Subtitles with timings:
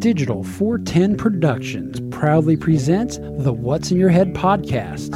[0.00, 5.10] Digital 410 Productions proudly presents the What's in Your Head podcast.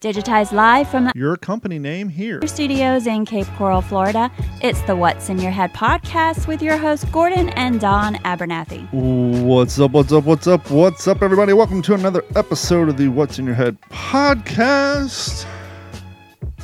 [0.00, 2.40] Digitized live from the Your company name here.
[2.46, 4.30] studios in Cape Coral, Florida.
[4.62, 8.90] It's the What's in Your Head podcast with your hosts Gordon and Don Abernathy.
[8.92, 9.90] What's up?
[9.90, 10.24] What's up?
[10.24, 10.70] What's up?
[10.70, 11.52] What's up, everybody?
[11.52, 15.46] Welcome to another episode of the What's in Your Head podcast.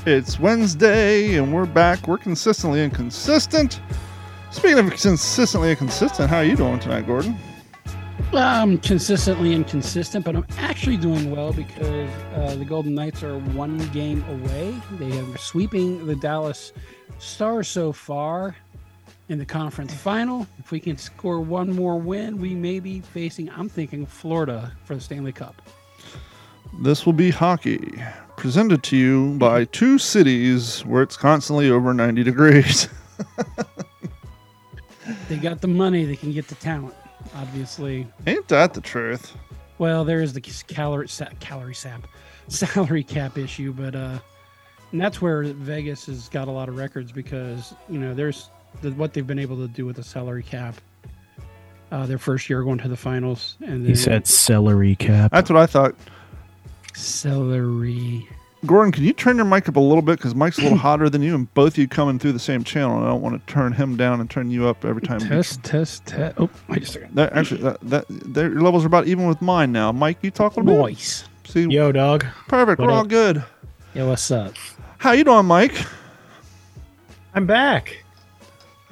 [0.06, 2.06] It's Wednesday, and we're back.
[2.06, 3.80] We're consistently inconsistent.
[4.52, 7.36] Speaking of consistently inconsistent, how are you doing tonight, Gordon?
[8.32, 13.78] I'm consistently inconsistent, but I'm actually doing well because uh, the Golden Knights are one
[13.88, 14.80] game away.
[14.92, 16.72] They are sweeping the Dallas
[17.18, 18.54] Stars so far
[19.28, 20.46] in the conference final.
[20.60, 24.94] If we can score one more win, we may be facing, I'm thinking, Florida for
[24.94, 25.60] the Stanley Cup.
[26.80, 28.00] This will be hockey,
[28.36, 32.88] presented to you by two cities where it's constantly over 90 degrees.
[35.28, 36.94] They got the money, they can get the talent,
[37.34, 38.06] obviously.
[38.26, 39.36] Ain't that the truth?
[39.78, 42.06] Well, there is the calorie sa- calorie sap
[42.48, 44.18] salary cap issue, but uh,
[44.92, 48.50] and that's where Vegas has got a lot of records because you know there's
[48.82, 50.76] the, what they've been able to do with the salary cap.
[51.92, 55.30] Uh, their first year going to the finals, and then He said celery cap.
[55.30, 55.94] That's what I thought.
[56.96, 58.28] Celery.
[58.64, 61.08] Gordon, can you turn your mic up a little bit because Mike's a little hotter
[61.08, 62.96] than you, and both of you coming through the same channel.
[62.96, 65.20] And I don't want to turn him down and turn you up every time.
[65.20, 66.34] you- Test, test, test.
[66.38, 67.14] Oh, wait a second.
[67.14, 69.92] That actually, that, that their levels are about even with mine now.
[69.92, 70.80] Mike, you talk a little bit.
[70.94, 71.24] Voice.
[71.44, 72.24] See, Yo, dog.
[72.48, 72.80] perfect.
[72.80, 73.44] what We're all good.
[73.94, 74.54] Yeah, what's up?
[74.98, 75.74] How you doing, Mike?
[77.34, 78.02] I'm back.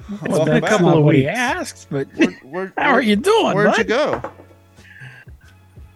[0.07, 0.69] It's Welcome been a back.
[0.69, 1.27] couple Not of weeks.
[1.27, 3.77] asked, but Where, where, how are you doing, Where'd bud?
[3.79, 4.21] you go?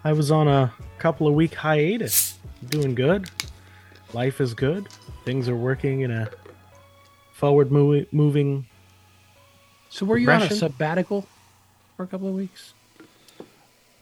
[0.04, 2.38] I was on a couple of week hiatus.
[2.70, 3.30] Doing good.
[4.14, 4.88] Life is good.
[5.26, 6.30] Things are working in a
[7.34, 8.66] forward movi- moving.
[9.90, 11.26] So were you on a sabbatical
[11.96, 12.74] for a couple of weeks?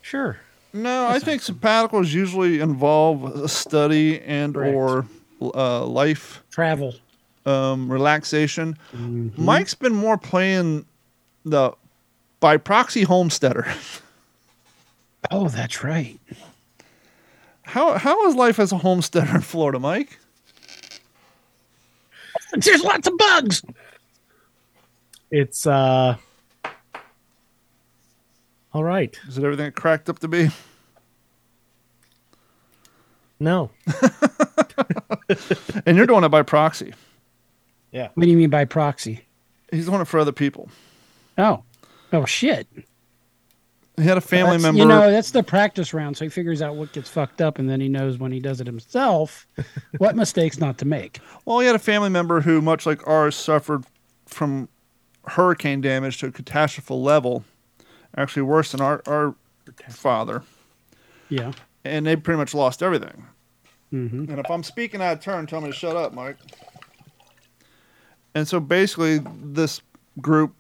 [0.02, 0.38] Sure.
[0.74, 4.76] No, I think sabbaticals usually involve a study and Correct.
[4.76, 5.06] or
[5.42, 6.96] uh, life Travel.
[7.46, 8.78] um, relaxation.
[8.94, 9.44] Mm-hmm.
[9.44, 10.86] Mike's been more playing
[11.46, 11.72] the
[12.40, 13.66] by proxy homesteader.
[15.32, 16.20] Oh, that's right.
[17.68, 20.18] How how is life as a homesteader in Florida, Mike?
[22.54, 23.62] There's lots of bugs.
[25.30, 26.16] It's uh.
[28.74, 29.20] All right.
[29.28, 30.50] Is it everything it cracked up to be?
[33.40, 33.70] No.
[35.86, 36.94] And you're doing it by proxy.
[37.92, 38.10] Yeah.
[38.14, 39.26] What do you mean by proxy?
[39.72, 40.70] He's doing it for other people.
[41.38, 41.64] Oh,
[42.14, 42.66] oh shit!
[43.98, 44.80] He had a family member.
[44.80, 46.16] You know, that's the practice round.
[46.18, 48.62] So he figures out what gets fucked up, and then he knows when he does
[48.62, 49.48] it himself
[49.98, 51.20] what mistakes not to make.
[51.46, 53.86] well, he had a family member who, much like ours, suffered
[54.28, 54.70] from
[55.26, 57.44] hurricane damage to a catastrophe level,
[58.16, 59.36] actually worse than our, our
[59.90, 60.44] father.
[61.30, 61.54] Yeah.
[61.84, 63.26] And they pretty much lost everything.
[63.90, 66.38] hmm And if I'm speaking out of turn, tell me to shut up, Mike.
[68.36, 69.82] And so basically, this
[70.22, 70.54] group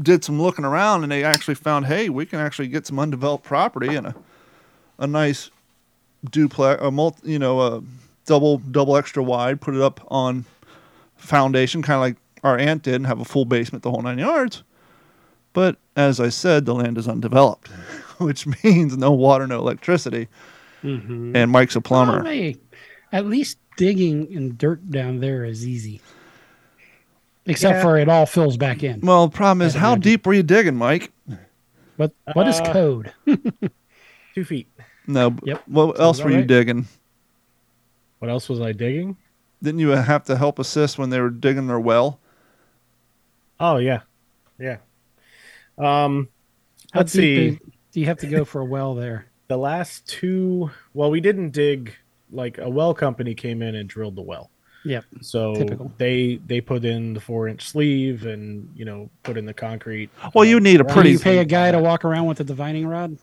[0.00, 3.44] did some looking around, and they actually found, hey, we can actually get some undeveloped
[3.44, 4.14] property and a
[4.98, 5.50] a nice
[6.30, 7.82] duplex, a multi, you know, a
[8.24, 10.44] double double extra wide, put it up on
[11.16, 14.18] foundation, kind of like our aunt did, and have a full basement, the whole nine
[14.18, 14.62] yards.
[15.52, 17.68] But as I said, the land is undeveloped,
[18.18, 20.28] which means no water, no electricity,
[20.82, 22.22] hmm and Mike's a plumber.
[22.24, 22.56] hey,
[23.12, 26.00] at least digging in dirt down there is easy.
[27.46, 27.82] Except Yeah.
[27.82, 29.00] for it all fills back in.
[29.00, 30.00] Well, the problem is, how imagine.
[30.02, 31.12] deep were you digging, Mike?
[31.96, 33.12] But what is Uh, code?
[34.34, 34.68] Two feet.
[35.06, 35.34] No.
[35.44, 35.62] Yep.
[35.66, 36.86] What else that were you digging?
[38.18, 39.16] What else was I digging?
[39.62, 42.18] Didn't you have to help assist when they were digging their well?
[43.58, 44.00] Oh yeah,
[44.58, 44.78] yeah.
[45.78, 46.28] Um,
[46.92, 47.46] How let's deep see.
[47.48, 49.26] is- do you have to go for a well there?
[49.48, 50.70] the last two.
[50.92, 51.94] Well, we didn't dig.
[52.30, 54.50] Like a well company came in and drilled the well.
[54.86, 55.04] Yep.
[55.20, 55.90] So Typical.
[55.98, 60.10] they they put in the four inch sleeve and you know put in the concrete.
[60.34, 62.86] Well, you need a pretty- you pay a guy to walk around with a divining
[62.86, 63.18] rod?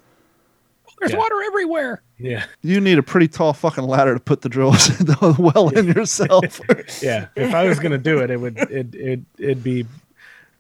[1.00, 1.18] There's Yeah.
[1.20, 2.02] water everywhere.
[2.20, 5.88] Yeah, You need a pretty tall fucking ladder to put the drills the well in
[5.88, 6.60] yourself.
[7.02, 7.28] yeah.
[7.36, 9.86] If I was gonna do it, it would it it it'd be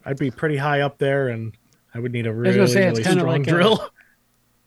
[0.06, 1.54] I'd be pretty high up there and
[1.94, 3.90] I would need a was really gonna say, it's really kinda strong like a- drill,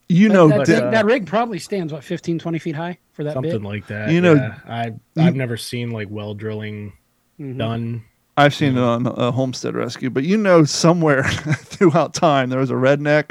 [0.09, 2.99] you know, that, di- that, uh, that rig probably stands what 15, 20 feet high
[3.13, 3.63] for that something big.
[3.65, 4.11] like that.
[4.11, 4.59] You know- yeah.
[4.67, 6.93] I I've never seen like well drilling
[7.41, 7.59] Mhm.
[7.59, 8.05] done.
[8.39, 11.23] I've seen it on a homestead rescue, but you know, somewhere
[11.65, 13.31] throughout time there was a redneck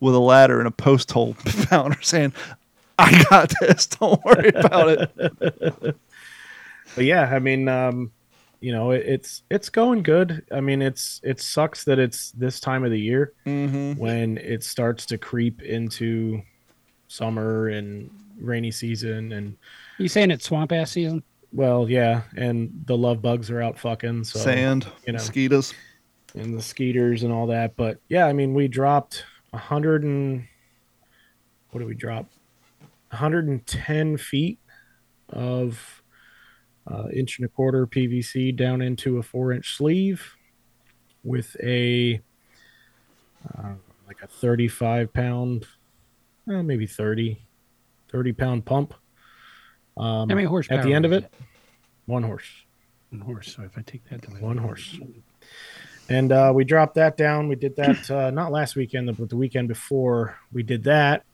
[0.00, 2.32] with a ladder and a post hole founder saying,
[2.98, 3.86] I got this.
[3.86, 5.10] Don't worry about it.
[6.94, 8.12] but yeah, I mean, um,
[8.60, 10.44] you know, it, it's it's going good.
[10.52, 14.62] I mean, it's it sucks that it's this time of the year hmm when it
[14.64, 16.42] starts to creep into
[17.08, 19.56] summer and rainy season and
[19.98, 21.22] You saying it's swamp ass season?
[21.52, 25.18] well, yeah, and the love bugs are out fucking so Sand, you know.
[25.18, 25.74] mosquitoes.
[26.36, 27.74] and the skeeters and all that.
[27.76, 30.46] But yeah, I mean, we dropped a hundred and
[31.70, 32.26] what did we drop?
[33.10, 34.58] 110 feet
[35.28, 35.99] of
[36.86, 40.36] uh, inch and a quarter PVC down into a four inch sleeve
[41.24, 42.20] with a
[43.58, 43.74] uh,
[44.06, 45.66] like a 35 pound,
[46.48, 47.40] uh, maybe 30,
[48.10, 48.94] 30 pound pump.
[49.96, 50.78] Um, How many horsepower?
[50.78, 51.32] at the end of is it,
[52.06, 52.48] one horse.
[53.10, 53.54] One horse.
[53.54, 54.98] So if I take that to One horse.
[56.08, 57.48] And uh, we dropped that down.
[57.48, 61.24] We did that uh, not last weekend, but the weekend before we did that.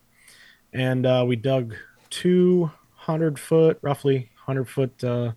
[0.75, 1.75] And uh, we dug
[2.11, 5.33] two hundred foot, roughly hundred foot, uh,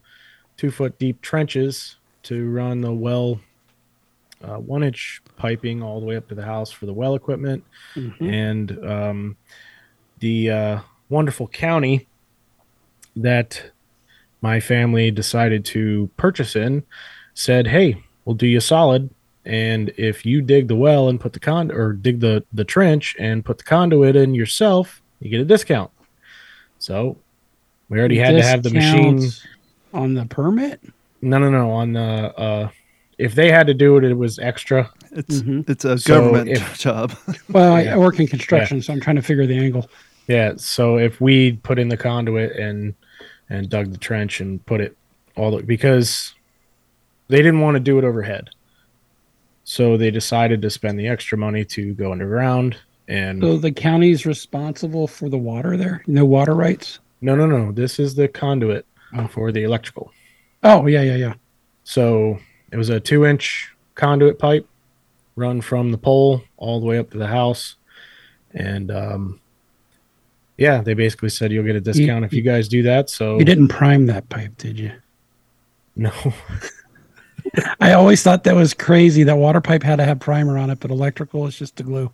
[0.55, 3.39] two foot deep trenches to run the well,
[4.43, 7.63] uh, one inch piping all the way up to the house for the well equipment
[7.95, 8.21] Mhm.
[8.21, 9.37] and um,
[10.19, 10.79] the uh,
[11.09, 12.07] wonderful county
[13.15, 13.71] that
[14.41, 16.83] my family decided to purchase in
[17.33, 19.09] said, "Hey, we'll do you a solid,
[19.45, 23.15] and if you dig the well and put the con or dig the the trench
[23.19, 25.91] and put the conduit in yourself, you get a discount."
[26.77, 27.17] So
[27.89, 29.17] we already had to have the machine.
[29.17, 29.47] Discounts
[29.93, 30.79] on the permit.
[31.21, 31.71] No, no, no.
[31.71, 32.01] On the
[32.39, 32.69] uh,
[33.17, 34.89] if they had to do it, it was extra.
[35.11, 35.69] It's Mhm.
[35.69, 37.13] it's a So government if- job.
[37.49, 37.95] Well, I- Yeah.
[37.95, 39.89] I work in construction, so I'm trying to figure the angle.
[40.27, 42.93] Yeah, so if we put in the conduit and
[43.49, 44.95] and dug the trench and put it
[45.35, 46.35] all the because
[47.29, 48.51] they didn't want to do it overhead.
[49.63, 52.77] So they decided to spend the extra money to go underground
[53.07, 56.03] and So the county's responsible for the water there.
[56.07, 56.99] No water rights.
[57.21, 58.85] No no no, this is the conduit
[59.15, 59.27] Oh.
[59.27, 60.11] for the electrical.
[60.63, 61.33] Oh yeah, yeah, yeah.
[61.83, 62.37] So
[62.71, 64.67] it was a two inch conduit pipe
[65.35, 67.75] run from the pole all the way up to the house.
[68.53, 69.39] And um
[70.57, 73.09] yeah, they basically said you'll get a discount if you guys do that.
[73.09, 74.91] So You didn't prime that pipe, did you?
[75.95, 76.11] no.
[77.79, 79.23] I always thought that was crazy.
[79.23, 82.11] That water pipe had to have primer on it, but electrical is just the glue.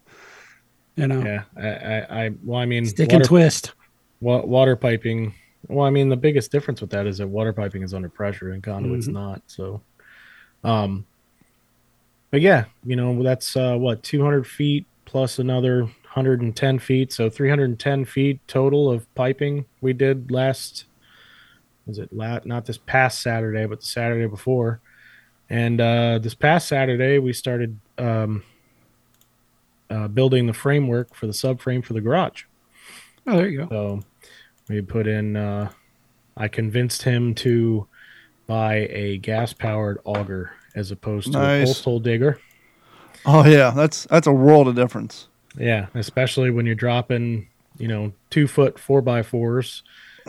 [0.95, 3.73] You know, Yeah, I, I, I well, I mean, stick water, and twist.
[4.25, 5.35] Wa- water piping.
[5.67, 8.51] Well, I mean, the biggest difference with that is that water piping is under pressure
[8.51, 9.13] and conduit's Mhm.
[9.13, 9.41] not.
[9.45, 9.81] So,
[10.63, 11.05] um,
[12.31, 18.03] but yeah, you know, that's uh, what 200 feet plus another 110 feet, so 310
[18.03, 20.85] feet total of piping we did last.
[21.85, 24.81] Was it la- not this past Saturday, but the Saturday before?
[25.51, 28.41] And uh, this past Saturday, we started um,
[29.91, 32.45] uh, building the framework for the subframe for the garage.
[33.27, 33.67] Oh, there you go.
[33.69, 34.03] So
[34.69, 35.35] we put in.
[35.35, 35.71] Uh,
[36.37, 37.87] I convinced him to
[38.47, 41.67] buy a gas-powered auger as opposed to a Nice.
[41.67, 42.39] post hole digger.
[43.25, 45.27] Oh yeah, that's that's a world of difference.
[45.57, 47.47] Yeah, especially when you're dropping,
[47.77, 49.83] you know, two foot four by fours,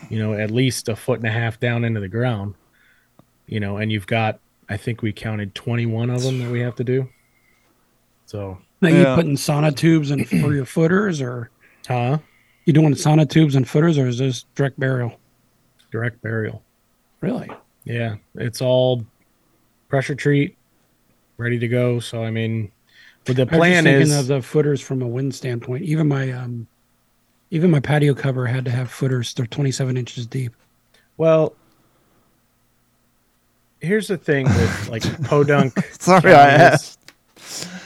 [0.09, 2.55] you know, at least a foot and a half down into the ground,
[3.47, 6.77] you know, and you've got, I think we counted 21 of them that we have
[6.77, 7.09] to do.
[8.27, 9.15] So, Now you Yeah.
[9.15, 11.51] putting sonotubes in for your footers, or
[11.87, 12.19] huh?
[12.67, 15.19] You doing sonotubes and footers, or is this direct burial?
[15.93, 16.63] Direct burial.
[17.21, 17.49] Really?
[17.85, 19.07] Yeah, it's all
[19.89, 20.57] pressure treat,
[21.39, 22.01] ready to go.
[22.01, 22.73] So, I mean,
[23.25, 25.85] but the I was plan thinking is of the footers from a wind standpoint.
[25.85, 26.67] Even my um,
[27.53, 29.33] even my patio cover had to have footers.
[29.33, 30.53] They're 27 inches deep.
[31.17, 31.55] well.
[33.79, 35.79] Here's the thing with like podunk.
[36.01, 36.96] Sorry, I asked.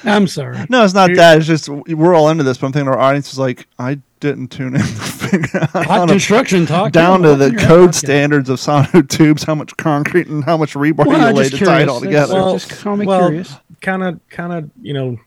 [0.04, 0.58] I'm sorry.
[0.68, 1.38] No, it's not Here- that.
[1.38, 4.48] It's just we're all into this, but I'm thinking our audience is like, I didn't
[4.48, 8.48] tune in to figure out Hot how to- construction talk down to the code standards
[8.48, 11.64] of sonotubes, how much concrete and how much rebar Well, you I'm lay just to
[11.64, 12.34] tie it all together.
[12.34, 13.54] Well, Well- just call me well, curious.
[13.80, 15.18] kind of kind of you know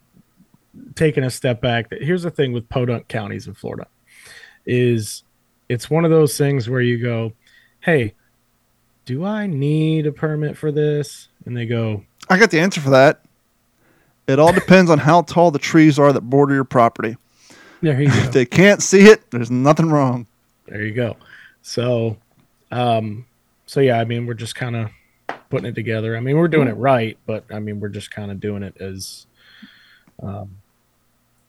[0.96, 3.88] taking a step back here's the thing with podunk counties in florida
[4.66, 5.24] is
[5.70, 7.32] it's one of those things where you go
[7.80, 8.14] hey
[9.06, 12.92] do i need a permit for this and they go I got the answer for
[12.92, 13.22] that.
[14.28, 17.18] It all depends on how tall the trees are that border your property.
[17.82, 20.28] There you If they can't see it, there's nothing wrong.
[20.68, 21.18] there you go
[21.62, 22.18] so
[22.72, 23.26] um
[23.66, 24.90] so yeah i mean we're just kind of
[25.50, 28.32] putting it together i mean we're doing it right but i mean we're just kind
[28.32, 29.26] of doing it as
[30.22, 30.58] um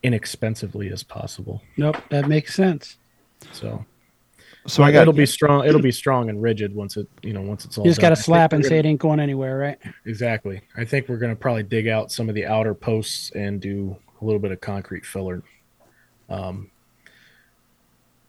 [0.03, 2.97] inexpensively as possible Nope, that makes sense.
[3.53, 3.85] so
[4.67, 5.67] So I got it'll be strong.
[5.67, 7.85] It'll be strong and rigid once it, you know, once it's all.
[7.85, 9.79] You just got to slap and say it ain't going anywhere, right?
[10.07, 10.63] Exactly.
[10.77, 14.25] I think we're gonna probably dig out some of the outer posts and do a
[14.25, 15.43] little bit of concrete filler.
[16.31, 16.71] Um,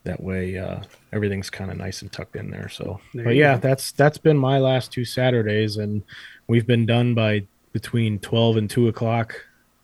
[0.03, 0.81] That way, uh,
[1.13, 2.69] everything's kind of nice and tucked in there.
[2.69, 3.61] So, There but yeah, go.
[3.61, 6.03] that's that's been my last two Saturdays, and
[6.47, 9.33] we've been done by between twelve and two o'clock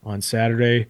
[0.04, 0.88] on Saturday.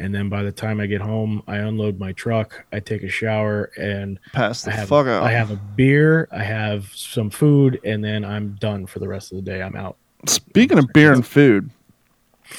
[0.00, 3.08] And then by the time I get home, I unload my truck, I take a
[3.08, 5.22] shower, and Pass the I have fuck out.
[5.22, 9.30] I have a beer, I have some food, and then I'm done for the rest
[9.30, 9.62] of the day.
[9.62, 9.98] I'm out.
[10.26, 11.70] Speaking of beer and food,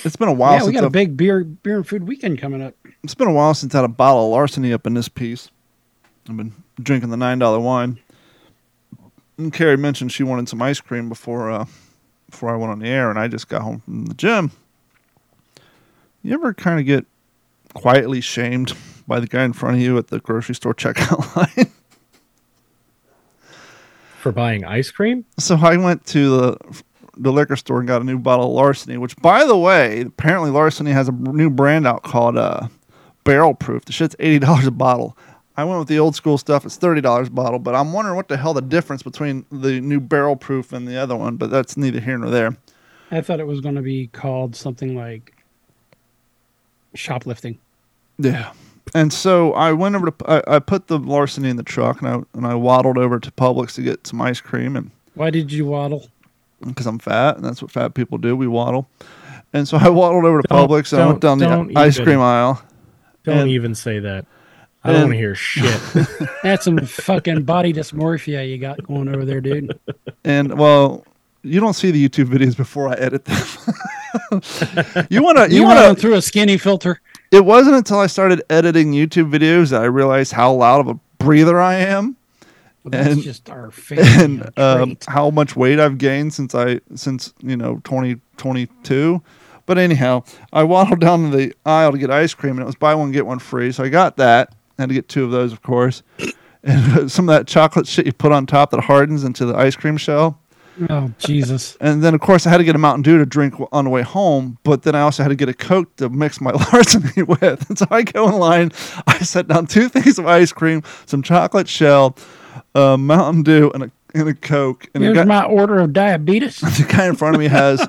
[0.04, 2.40] it's been a while yeah, we got a I've, big beer beer and food weekend
[2.40, 2.76] coming up.
[3.04, 5.50] it's been a while since I had a bottle of larceny up in this piece.
[6.30, 8.00] I've been drinking the nine dollar wine.
[9.38, 11.66] And Carrie mentioned she wanted some ice cream before uh,
[12.30, 14.52] before I went on the air, and I just got home from the gym.
[16.22, 17.08] You ever kind of get
[17.74, 18.74] quietly shamed
[19.08, 21.72] by the guy in front of you at the grocery store checkout line?
[24.20, 25.26] For buying ice cream?
[25.40, 26.82] So I went to the
[27.18, 30.50] the liquor store and got a new bottle of Larceny, which, by the way, apparently
[30.50, 32.68] Larceny has a new brand out called uh,
[33.24, 33.86] Barrel Proof.
[33.86, 35.18] The shit's eighty dollars a bottle.
[35.58, 36.66] I went with the old school stuff.
[36.66, 39.82] It's thirty dollars a bottle, but I'm wondering what the hell the difference between the
[39.82, 41.36] new Barrel Proof and the other one.
[41.36, 42.56] But that's neither here nor there.
[43.12, 45.41] I thought it was going to be called something like
[46.94, 47.58] shoplifting.
[48.18, 48.54] Yeah.
[48.94, 52.10] And so I went over to I, I put the Larceny in the truck and
[52.10, 55.52] I and I waddled over to Publix to get some ice cream and Why did
[55.52, 56.08] you waddle?
[56.66, 58.36] because I'm fat, and that's what fat people do.
[58.36, 58.88] We waddle.
[59.52, 62.00] And so I waddled over to Don't- Publix and I went down the don't ice
[62.00, 62.62] cream aisle.
[63.24, 64.26] Don't And- even say that.
[64.84, 65.80] I don't want to hear shit.
[66.44, 69.80] That's some fucking body dysmorphia you got going over there, dude.
[70.24, 71.06] And well,
[71.44, 73.38] you don't see the YouTube videos before I edit them.
[75.10, 77.02] you want to You, you want to through a skinny filter.
[77.32, 81.00] It wasn't until I started editing YouTube videos that I realized how loud of a
[81.18, 82.18] breather I am
[82.86, 87.34] that's And- just our favorite and um, how much weight I've gained since I since
[87.42, 89.22] you know 2022.
[89.68, 92.76] But anyhow, I waddled down to the aisle to get ice cream, and it was
[92.76, 93.72] buy one get one free.
[93.72, 94.54] So I got that.
[94.78, 96.02] I had to get two of those, of course.
[96.64, 99.76] And some of that chocolate shit you put on top that hardens into the ice
[99.76, 100.40] cream shell.
[100.90, 101.78] Oh Jesus!
[101.80, 103.90] And then, of course, I had to get a Mountain Dew to drink on the
[103.92, 104.58] way home.
[104.64, 107.70] But then I also had to get a Coke to mix my larceny with.
[107.70, 108.72] And so I go in line.
[109.08, 112.18] I set down two things of ice cream, some chocolate shell,
[112.76, 114.88] a Mountain Dew, and a, and a Coke.
[114.94, 116.60] And Here's guy, my order of diabetes.
[116.60, 117.88] the guy in front of me has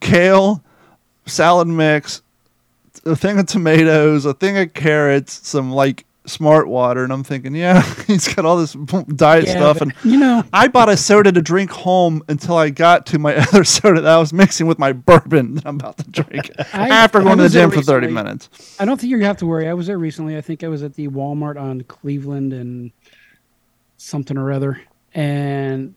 [0.00, 0.62] kale,
[1.26, 2.22] salad mix,
[3.04, 7.02] a thing of tomatoes, a thing of carrots, some like smart water.
[7.04, 8.72] And I'm thinking, yeah, he's got all this
[9.16, 9.80] diet Yeah, stuff.
[9.80, 13.34] And you know, I bought a soda to drink home until I got to my
[13.48, 16.88] other soda that I was mixing with my bourbon that I'm about to drink I-
[16.90, 18.48] after going to the gym for 30 minutes.
[18.78, 19.68] I don't think you have to worry.
[19.68, 20.36] I was there recently.
[20.36, 22.92] I think I was at the Walmart on Cleveland and
[23.96, 24.80] something or other.
[25.14, 25.94] And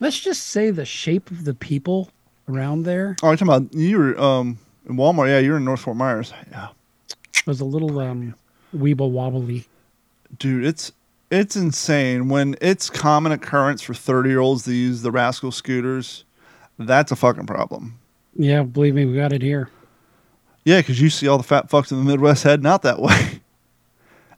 [0.00, 2.10] let's just say the shape of the people
[2.48, 5.28] around there Oh, you're talking about you were um, in Walmart.
[5.28, 6.32] Yeah, you're in North Fort Myers.
[6.50, 6.68] Yeah,
[7.46, 8.34] was a little um,
[8.76, 9.66] weeble wobbly.
[10.38, 10.92] dude, it's
[11.30, 16.24] it's insane when it's common occurrence for 30 year olds to use the rascal scooters.
[16.78, 17.98] That's a fucking problem.
[18.34, 19.68] Yeah, believe me, we got it here.
[20.64, 23.40] Yeah, because you see all the fat fucks in the Midwest heading out that way.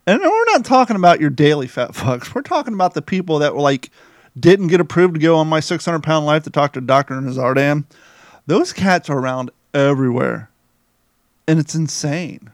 [0.06, 2.34] And we're not talking about your daily fat fucks.
[2.34, 3.90] We're talking about the people that were like
[4.38, 7.14] didn't get approved to go on my 600 pound life to talk to Dr.
[7.14, 7.84] Nowzaradan.
[8.46, 10.50] Those cats are around everywhere.
[11.46, 12.49] And it's insane.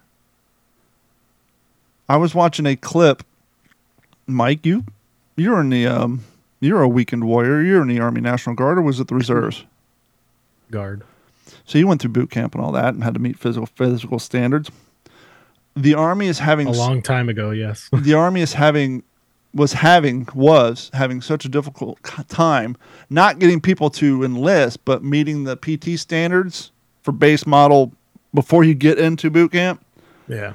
[2.08, 3.22] I was watching a clip.
[4.26, 4.84] Mike, you
[5.36, 6.24] you're in the um
[6.60, 7.62] you're a weekend warrior.
[7.62, 9.64] You're in the Army National Guard or was it the reserves?
[10.70, 11.02] Guard.
[11.64, 14.18] So you went through boot camp and all that and had to meet physical physical
[14.18, 14.70] standards.
[15.74, 17.90] The army is having A long time ago, yes.
[17.92, 19.02] the army is having
[19.54, 21.98] was having was having such a difficult
[22.28, 22.76] time
[23.08, 26.72] not getting people to enlist but meeting the PT standards
[27.02, 27.92] for base model
[28.34, 29.82] before you get into boot camp
[30.28, 30.52] Yeah.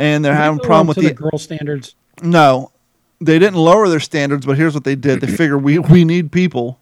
[0.00, 1.94] And they're having a problem with the, the girl standards.
[2.22, 2.72] no
[3.20, 5.20] they didn't lower their standards but here's what they did.
[5.20, 6.78] They figure we we need people.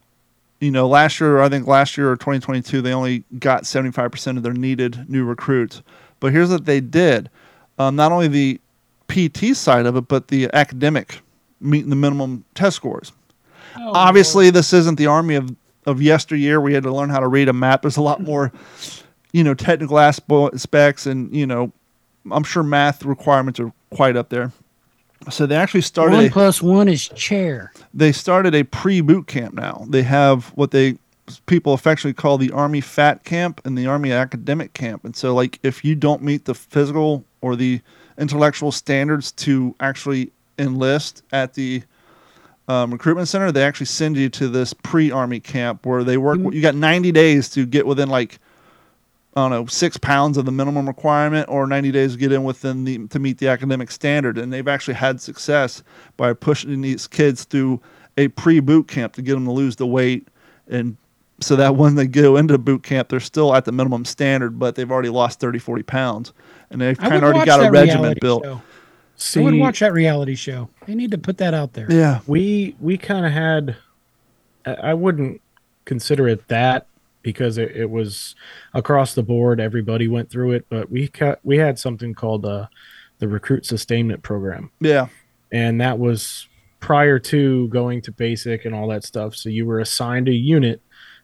[0.60, 4.42] You know last year i think last year or 2022 they only got 75% of
[4.42, 5.82] their needed new recruits.
[6.20, 7.30] But here's what they did.
[7.78, 8.60] Um, not only the
[9.08, 11.20] pt side of it but the academic
[11.60, 13.12] meeting the minimum test scores.
[13.76, 15.54] Oh, obviously this isn't the army of
[15.87, 16.60] of yesteryear.
[16.60, 17.82] We had to learn how to read a map.
[17.82, 18.52] There's a lot more
[19.32, 21.72] you know technical aspects and you know
[22.32, 24.52] i'm sure math requirements are quite up there
[25.30, 27.73] so they actually started one a, plus one is chair.
[27.92, 30.97] they started a pre-boot camp now they have what they
[31.47, 35.58] people affectionately call the army fat camp and the army academic camp and so like
[35.62, 37.80] if you don't meet the physical or the
[38.18, 41.82] intellectual standards to actually enlist at the
[42.68, 46.52] um, recruitment center they actually send you to this pre-army camp where they work Mhm.
[46.54, 48.38] you got 90 days to get within like
[49.38, 52.42] I don't know, six pounds of the minimum requirement, or 90 days to get in
[52.42, 54.37] within the to meet the academic standard.
[54.37, 55.83] And they've actually had success
[56.16, 57.80] by pushing these kids through
[58.16, 60.26] a pre boot camp to get them to lose the weight,
[60.66, 60.97] and
[61.40, 64.75] so that when they go into boot camp, they're still at the minimum standard, but
[64.75, 66.33] they've already lost 30, 40 pounds,
[66.71, 68.42] and they've kind of already got a that regimen built.
[68.42, 68.61] show.
[69.14, 70.68] See, I would watch that reality show.
[70.87, 71.87] They need to put that out there.
[71.90, 73.76] Yeah, we we kind of had.
[74.66, 75.40] I I wouldn't
[75.85, 76.88] consider it that
[77.22, 78.34] because it, it was
[78.75, 79.60] across the board.
[79.60, 82.66] Everybody went through it, but we ca- we had something called uh,
[83.18, 84.70] the recruit sustainment program.
[84.80, 85.08] yeah,
[85.52, 86.48] and that was
[86.80, 89.34] prior to going to basic and all that stuff.
[89.34, 90.80] So you were assigned a unit,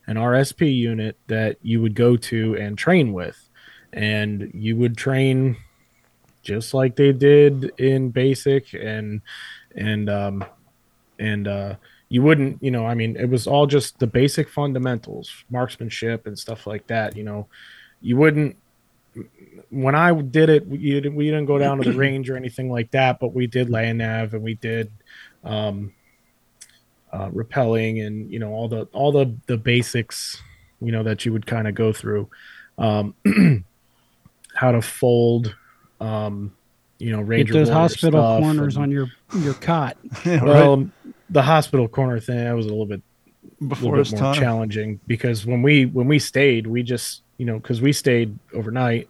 [0.07, 3.49] an RSP unit that you would go to and train with,
[3.93, 5.57] and you would train
[6.43, 9.23] just like they did in basic and
[9.75, 10.45] and um
[11.19, 11.75] and uh
[12.15, 16.39] you wouldn't you know i mean it was all just the basic fundamentals marksmanship and
[16.39, 17.41] stuff like that you know
[18.01, 18.57] you wouldn't
[19.71, 22.69] when I did it, we didn't, we didn't go down to the range or anything
[22.71, 24.91] like that, but we did land nav and we did
[25.45, 25.93] um,
[27.13, 30.41] uh, repelling and you know all the all the the basics,
[30.81, 32.29] you know that you would kind of go through,
[32.79, 33.15] um,
[34.55, 35.55] how to fold,
[36.01, 36.53] um,
[36.99, 39.07] you know, Get ranger those hospital stuff corners and- on your
[39.39, 39.97] your cot.
[40.25, 40.45] yeah, right.
[40.45, 40.91] Well,
[41.31, 43.03] the hospital corner thing that was a little bit
[43.67, 44.43] Before little bit more time.
[44.43, 49.09] challenging because when we when we stayed, we just you know because we stayed overnight,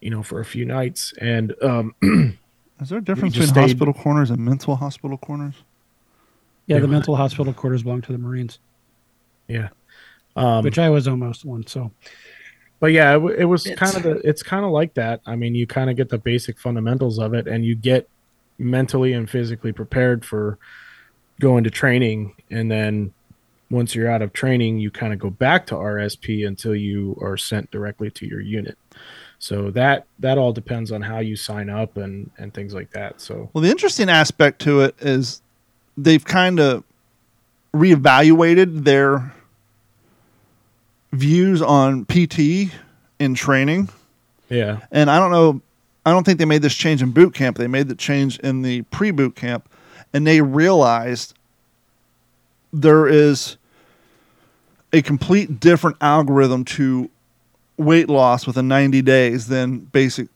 [0.00, 1.94] you know, for a few nights, and um,
[2.80, 5.54] Is there a difference between stayed- hospital corners and mental hospital corners?
[6.66, 8.60] Yeah, the mental hospital quarters belong to the Marines,
[9.48, 9.70] yeah,
[10.36, 11.66] um, which I was almost one.
[11.66, 11.90] So
[12.78, 15.20] but yeah, it, it was kind of the it's kind of like that.
[15.26, 18.08] I mean, you kind of get the basic fundamentals of it, and you get
[18.58, 20.58] mentally and physically prepared for
[21.40, 23.12] going into training, and then
[23.70, 27.36] once you're out of training, you kind of go back to RSP until you are
[27.36, 28.78] sent directly to your unit.
[29.38, 33.20] So that that all depends on how you sign up and and things like that.
[33.20, 35.40] So Well, the interesting aspect to it is
[35.96, 36.84] they've kind of
[37.72, 39.32] reevaluated their
[41.12, 42.72] views on PT
[43.18, 43.88] in training.
[44.48, 45.60] yeah, And I don't know,
[46.04, 47.56] I don't think they made this change in boot camp.
[47.56, 49.68] They made the change in the pre boot camp,
[50.12, 51.34] and they realized
[52.72, 53.56] there is
[54.92, 57.10] a complete different algorithm to
[57.76, 60.28] weight loss within 90 days than basic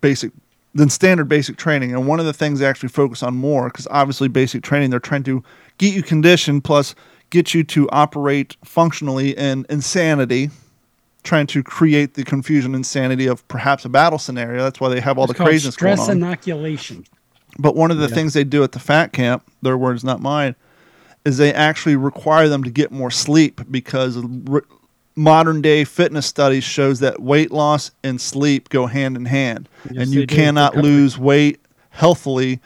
[0.00, 0.32] basic
[0.74, 1.92] than standard basic training.
[1.92, 5.00] And one of the things they actually focus on more because obviously basic training they're
[5.00, 5.42] trying to
[5.78, 6.94] get you conditioned plus
[7.30, 10.50] get you to operate functionally in insanity
[11.24, 14.62] trying to create the confusion insanity of perhaps a battle scenario.
[14.62, 16.18] That's why they have all it's the craziness going stress on.
[16.18, 17.06] inoculation.
[17.58, 20.54] But one of the things they do at the fat camp, their words, not mine,
[21.24, 24.64] is they actually require them to get more sleep because r-
[25.16, 30.04] modern day fitness studies shows that weight loss and sleep go hand in hand, Yes,
[30.04, 32.60] and you cannot lose weight healthily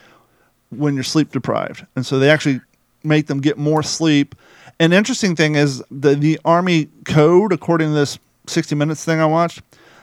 [0.70, 1.86] when you're sleep deprived.
[1.94, 2.60] And so they actually
[3.04, 4.34] make them get more sleep.
[4.80, 9.26] An interesting thing is the the army code, according to this 60 minutes thing I
[9.26, 9.60] watched,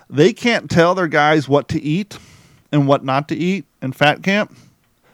[0.10, 2.17] they can't tell their guys what to eat
[2.71, 4.56] and what not to eat in fat camp.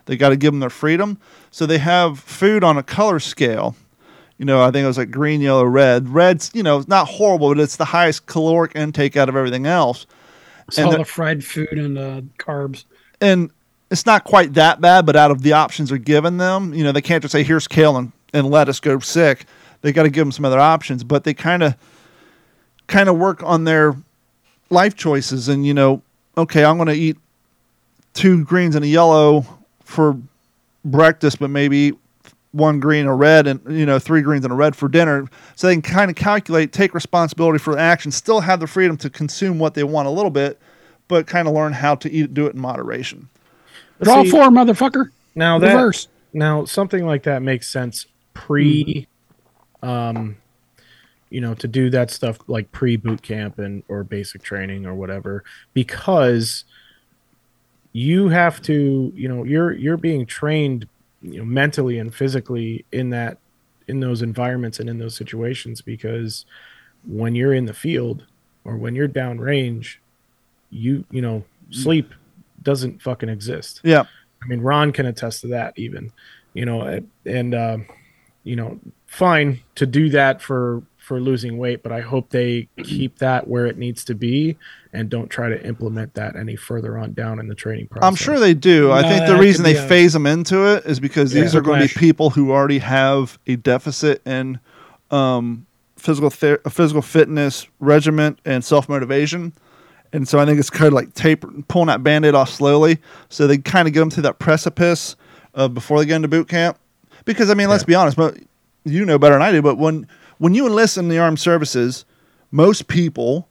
[0.06, 1.20] They got to give them their freedom.
[1.52, 3.76] So they have food on a color scale.
[4.38, 6.10] You know, I think it was like green, yellow, red.
[6.10, 9.68] Red's, you know, it's not horrible, but it's the highest caloric intake out of everything
[9.68, 10.08] else.
[10.68, 12.86] It's And all the- fried food and uh, carbs.
[13.20, 13.52] And
[13.92, 16.92] it's not quite that bad, but out of the options they're given them, you know,
[16.92, 19.46] they can't just say, here's kale and, and lettuce, go sick.
[19.82, 21.76] They got to give them some other options, but they kind of
[22.88, 23.96] kind of work on their
[24.70, 26.02] life choices and you know
[26.38, 27.18] okay i'm going to eat
[28.14, 29.46] two greens and a yellow
[29.92, 30.18] for
[30.86, 31.94] breakfast but maybe
[32.54, 35.26] one green or red and you know three greens and a red for dinner
[35.56, 38.98] so they can kind of calculate take responsibility for the action still have the freedom
[38.98, 40.60] to consume what they want a little bit
[41.08, 43.28] but kind of learn how to eat do it in moderation
[44.02, 45.12] Draw See, four, motherfucker.
[45.36, 46.08] now that Reverse.
[46.34, 49.08] now something like that makes sense pre
[49.84, 50.36] um
[51.30, 54.94] you know to do that stuff like pre boot camp and or basic training or
[54.94, 56.66] whatever because
[57.94, 60.88] you have to you know you're you're being trained
[61.22, 63.38] you know mentally and physically in that
[63.88, 66.46] in those environments and in those situations because
[67.06, 68.26] when you're in the field
[68.64, 69.98] or when you're downrange
[70.70, 72.14] you you know sleep
[72.64, 73.82] doesn't fucking exist.
[73.84, 74.04] Yeah.
[74.44, 76.12] I mean, Ron can attest to that, even,
[76.54, 77.86] you know, and- um,
[78.44, 83.18] you know, fine to do that for for losing weight, but I hope they keep
[83.18, 84.56] that where it needs to be
[84.94, 88.08] and don't try to implement that any further on down in the training process.
[88.08, 91.02] i'm sure they do i think the reason they a- phase them into it is
[91.02, 91.60] because these Yeah.
[91.60, 94.60] are going to be people who already have a deficit in
[95.12, 95.66] um,
[95.98, 99.52] physical ther- physical fitness regiment and self motivation.
[100.14, 103.48] And so I think it's kind of like taper, pulling that band-aid off slowly, so
[103.48, 105.18] they kind of get them to that precipice
[105.56, 106.78] uh, before they get into boot camp.
[107.26, 108.38] Because I mean, let's be honest, but
[108.86, 109.62] you know better than I do.
[109.62, 110.08] But when
[110.42, 112.04] when you enlist in the armed services,
[112.50, 113.48] most people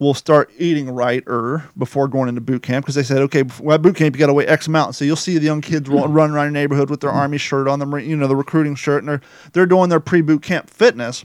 [0.00, 3.72] will start eating right or before going into boot camp because they said, okay, before,
[3.72, 4.96] at boot camp you got to wait X amount.
[4.96, 6.12] So you'll see the young kids run, mm-hmm.
[6.12, 9.04] run around your neighborhood with their army shirt on them, you know, the recruiting shirt,
[9.04, 9.20] and they're
[9.52, 11.24] they're doing their pre boot camp fitness,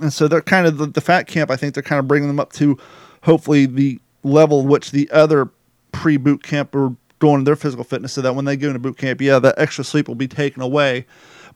[0.00, 1.48] and so they're kind of the, the fat camp.
[1.48, 2.76] I think they're kind of bringing them up to
[3.22, 5.50] hopefully the level which the other
[5.92, 8.98] pre boot camp are doing their physical fitness, so that when they go into boot
[8.98, 11.06] camp, yeah, that extra sleep will be taken away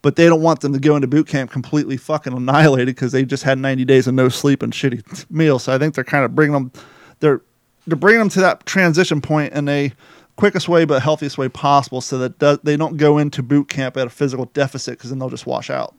[0.05, 3.25] but they don't want them to go into boot camp completely fucking annihilated because they
[3.25, 5.65] just had 90 days of no sleep and shitty meals.
[5.65, 6.73] So I think they're kind of bringing them,
[7.21, 7.41] they're
[7.87, 9.93] they're bringing them to that transition point in a
[10.37, 13.97] quickest way but healthiest way possible, so that do, they don't go into boot camp
[13.97, 15.95] at a physical deficit because then they'll just wash out.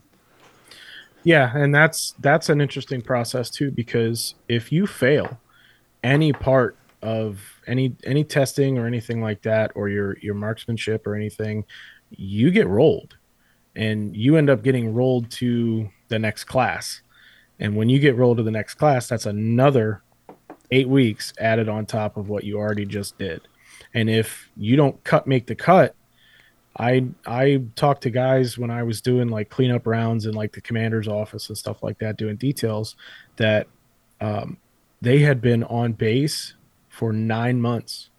[1.23, 5.39] Yeah, and that's that's an interesting process too because if you fail
[6.03, 11.15] any part of any any testing or anything like that or your your marksmanship or
[11.15, 11.65] anything,
[12.11, 13.15] you get rolled
[13.75, 17.01] and you end up getting rolled to the next class.
[17.59, 20.01] And when you get rolled to the next class, that's another
[20.71, 23.47] eight weeks added on top of what you already just did.
[23.93, 25.95] And if you don't cut make the cut,
[26.77, 30.61] I I talked to guys when I was doing like cleanup rounds in like the
[30.61, 32.95] commander's office and stuff like that, doing details
[33.37, 33.67] that
[34.19, 34.57] um,
[35.01, 36.55] they had been on base
[36.89, 38.09] for nine months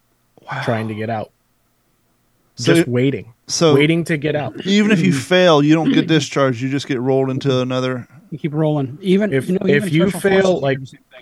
[0.51, 0.61] wow.
[0.63, 1.31] trying to get out,
[2.57, 4.65] so, just waiting so waiting to get out.
[4.65, 6.61] Even if you fail, you don't get discharged.
[6.61, 8.07] You just get rolled into another.
[8.29, 8.97] You keep rolling.
[9.01, 10.79] Even if you know, if you fail, like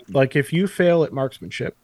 [0.08, 1.76] like if you fail at marksmanship,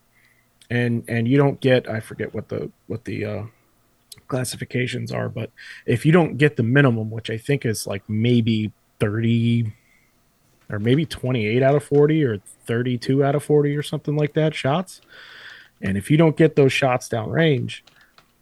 [0.69, 3.43] and and you don't get, I forget what the what the uh,
[4.27, 5.51] classifications are, but
[5.87, 9.73] if you don't get the minimum, which I think is like maybe thirty
[10.71, 14.55] or maybe 28 out of 40 or 32 out of 40 or something like that
[14.55, 15.03] shots.
[15.83, 17.85] And if you don't get those shots down range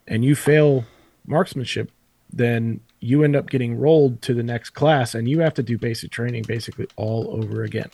[0.06, 0.84] and you fail
[1.26, 1.90] marksmanship,
[2.32, 5.78] then you end up getting rolled to the next class and you have to do
[5.78, 7.90] basic training basically all over again.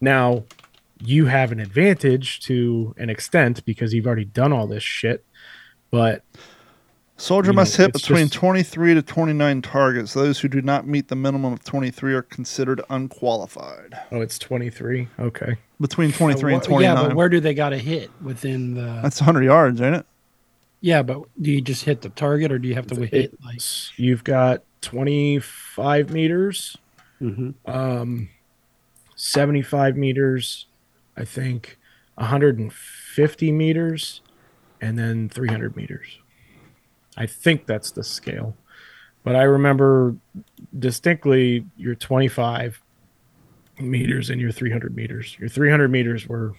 [0.00, 0.44] Now,
[1.00, 5.24] you have an advantage to an extent because you've already done all this shit,
[5.90, 6.24] but
[7.16, 10.14] Soldier must know, hit between just, 23 to 29 targets.
[10.14, 13.94] Those who do not meet the minimum of 23 are considered unqualified.
[14.10, 15.08] Oh, it's 23.
[15.20, 15.56] Okay.
[15.80, 16.96] Between 23 and 29.
[16.96, 20.06] Yeah, but where do they got to hit within the That's 100 yards, ain't it?
[20.82, 23.60] Yeah, but do you just hit the target, or do you have to hit like?
[23.96, 26.76] You've got twenty five meters,
[27.20, 27.50] mm-hmm.
[27.70, 28.28] um,
[29.14, 30.66] seventy five meters,
[31.16, 31.78] I think,
[32.16, 34.22] one hundred and fifty meters,
[34.80, 36.18] and then three hundred meters.
[37.16, 38.56] I think that's the scale,
[39.22, 40.16] but I remember
[40.76, 42.82] distinctly your twenty five
[43.78, 45.36] meters and your three hundred meters.
[45.38, 46.54] Your three hundred meters were.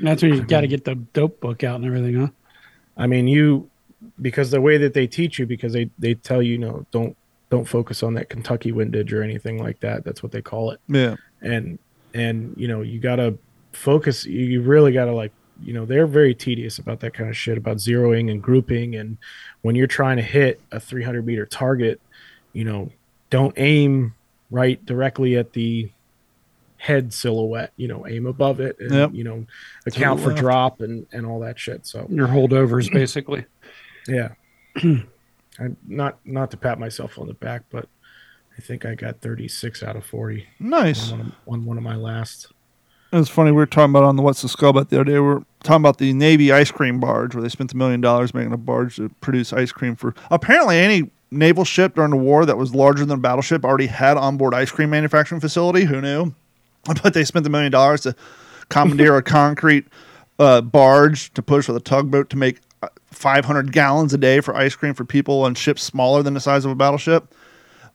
[0.00, 2.28] That's when you got to get the dope book out and everything, huh?
[2.96, 3.68] I mean, you
[4.20, 7.16] because the way that they teach you, because they they tell you, you know, don't
[7.50, 10.04] don't focus on that Kentucky windage or anything like that.
[10.04, 10.80] That's what they call it.
[10.88, 11.16] Yeah.
[11.42, 11.78] And
[12.14, 13.36] and you know, you gotta
[13.72, 14.24] focus.
[14.24, 15.32] You really gotta like,
[15.62, 18.96] you know, they're very tedious about that kind of shit about zeroing and grouping.
[18.96, 19.18] And
[19.62, 22.00] when you're trying to hit a 300 meter target,
[22.52, 22.90] you know,
[23.30, 24.14] don't aim
[24.50, 25.90] right directly at the
[26.76, 27.72] head silhouette.
[27.76, 29.10] You know, aim above it, and yep.
[29.12, 29.46] you know,
[29.86, 31.86] account for drop and and all that shit.
[31.86, 33.44] So your holdovers, basically.
[34.08, 34.34] Yeah,
[34.76, 37.88] I, not not to pat myself on the back, but
[38.56, 40.46] I think I got 36 out of 40.
[40.60, 42.52] Nice on one of, on one of my last.
[43.12, 43.50] It was funny.
[43.50, 45.12] We were talking about on the What's the Skull about the other day.
[45.12, 48.34] We were talking about the Navy ice cream barge, where they spent a million dollars
[48.34, 52.44] making a barge to produce ice cream for apparently any naval ship during the war
[52.46, 55.84] that was larger than a battleship already had onboard ice cream manufacturing facility.
[55.84, 56.34] Who knew?
[57.02, 58.14] But they spent a million dollars to
[58.68, 59.86] commandeer a concrete
[60.38, 64.54] uh, barge to push with a tugboat to make uh, 500 gallons a day for
[64.54, 67.34] ice cream for people on ships smaller than the size of a battleship.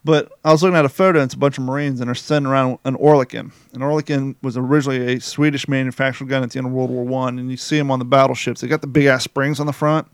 [0.04, 2.16] But I was looking at a photo, and it's a bunch of Marines, and they're
[2.16, 3.52] sending around an Oerlikon.
[3.74, 7.38] An Oerlikon was originally a Swedish manufactured gun at the end of World War One,
[7.38, 8.62] and you see them on the battleships.
[8.62, 10.08] They got the big ass springs on the front,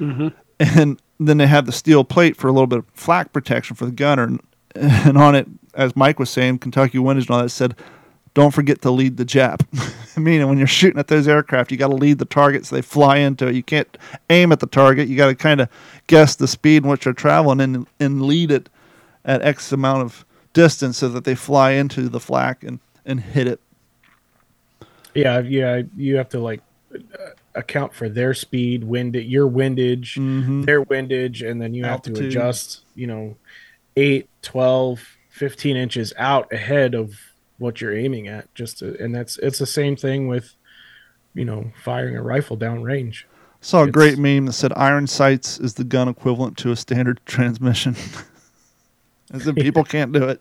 [0.00, 0.28] mm-hmm.
[0.58, 3.86] and then they have the steel plate for a little bit of flak protection for
[3.86, 4.24] the gunner.
[4.24, 4.40] And,
[4.74, 7.76] and on it, as Mike was saying, Kentucky windage and all that said
[8.38, 9.66] don't forget to lead the Jap.
[10.16, 12.76] I mean, when you're shooting at those aircraft, you got to lead the target so
[12.76, 13.56] they fly into it.
[13.56, 13.98] You can't
[14.30, 15.08] aim at the target.
[15.08, 15.68] You got to kind of
[16.06, 18.68] guess the speed in which they're traveling and and lead it
[19.24, 23.48] at X amount of distance so that they fly into the flak and and hit
[23.48, 23.60] it.
[25.14, 26.62] Yeah, yeah, you have to like
[27.56, 30.62] account for their speed, wind, your windage, mm-hmm.
[30.62, 32.16] their windage, and then you Altitude.
[32.16, 33.36] have to adjust, you know,
[33.96, 37.18] 8, 12, 15 inches out ahead of
[37.58, 38.52] what you're aiming at.
[38.54, 40.54] Just to, and that's it's the same thing with
[41.34, 43.26] you know firing a rifle down range.
[43.60, 46.76] Saw a It's- great meme that said iron sights is the gun equivalent to a
[46.76, 47.96] standard transmission.
[49.32, 50.40] As if people can't do it.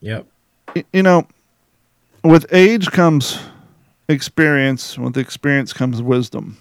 [0.00, 0.26] Yep.
[0.92, 1.26] You know,
[2.22, 3.38] with age comes
[4.08, 4.96] experience.
[4.98, 6.56] With experience comes wisdom.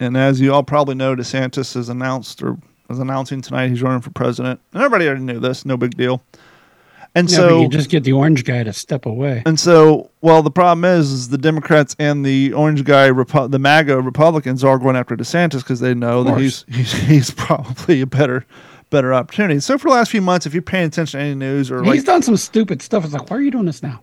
[0.00, 2.56] And as you all probably know, DeSantis has announced or
[2.88, 4.60] is announcing tonight he's running for president.
[4.72, 5.64] And everybody already knew this.
[5.64, 6.22] No big deal.
[7.14, 9.42] And Yeah, so you just get the orange guy to step away.
[9.46, 13.58] And so, well, the problem is, is the Democrats and the orange guy, Repu- the
[13.58, 18.06] MAGA Republicans, are going after DeSantis because they know that he's, he's he's probably a
[18.06, 18.46] better
[18.90, 19.60] better opportunity.
[19.60, 21.96] So for the last few months, if you're paying attention to any news or He's
[21.96, 23.04] like done some stupid stuff.
[23.04, 24.00] It's like, why are you doing this now?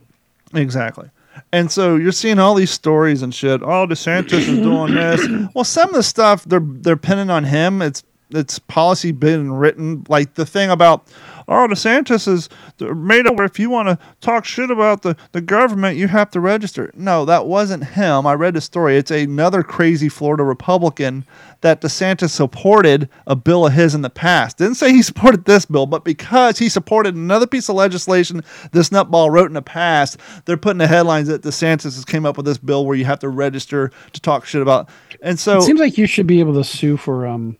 [0.53, 1.09] exactly,
[1.51, 3.61] and so you're seeing all these stories and shit.
[3.61, 5.25] Oh, DeSantis is doing this.
[5.53, 7.81] Well, some of the stuff they're they're pinning on him.
[7.81, 11.07] It's it's policy been written like the thing about
[11.47, 15.41] oh DeSantis is made up where if you want to talk shit about the, the
[15.41, 16.91] government you have to register.
[16.95, 18.25] No, that wasn't him.
[18.25, 18.97] I read the story.
[18.97, 21.25] It's another crazy Florida Republican
[21.61, 24.57] that DeSantis supported a bill of his in the past.
[24.57, 28.89] Didn't say he supported this bill, but because he supported another piece of legislation this
[28.89, 32.45] nutball wrote in the past, they're putting the headlines that DeSantis has came up with
[32.45, 34.89] this bill where you have to register to talk shit about.
[35.21, 37.57] And so It seems like you should be able to sue for um,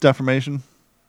[0.00, 0.62] defamation.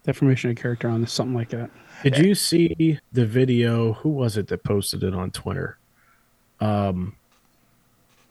[0.06, 1.70] Defamation of character on this, something like that.
[2.04, 3.94] Did you see the video?
[3.94, 5.78] Who was it that posted it on Twitter?
[6.60, 7.16] Um,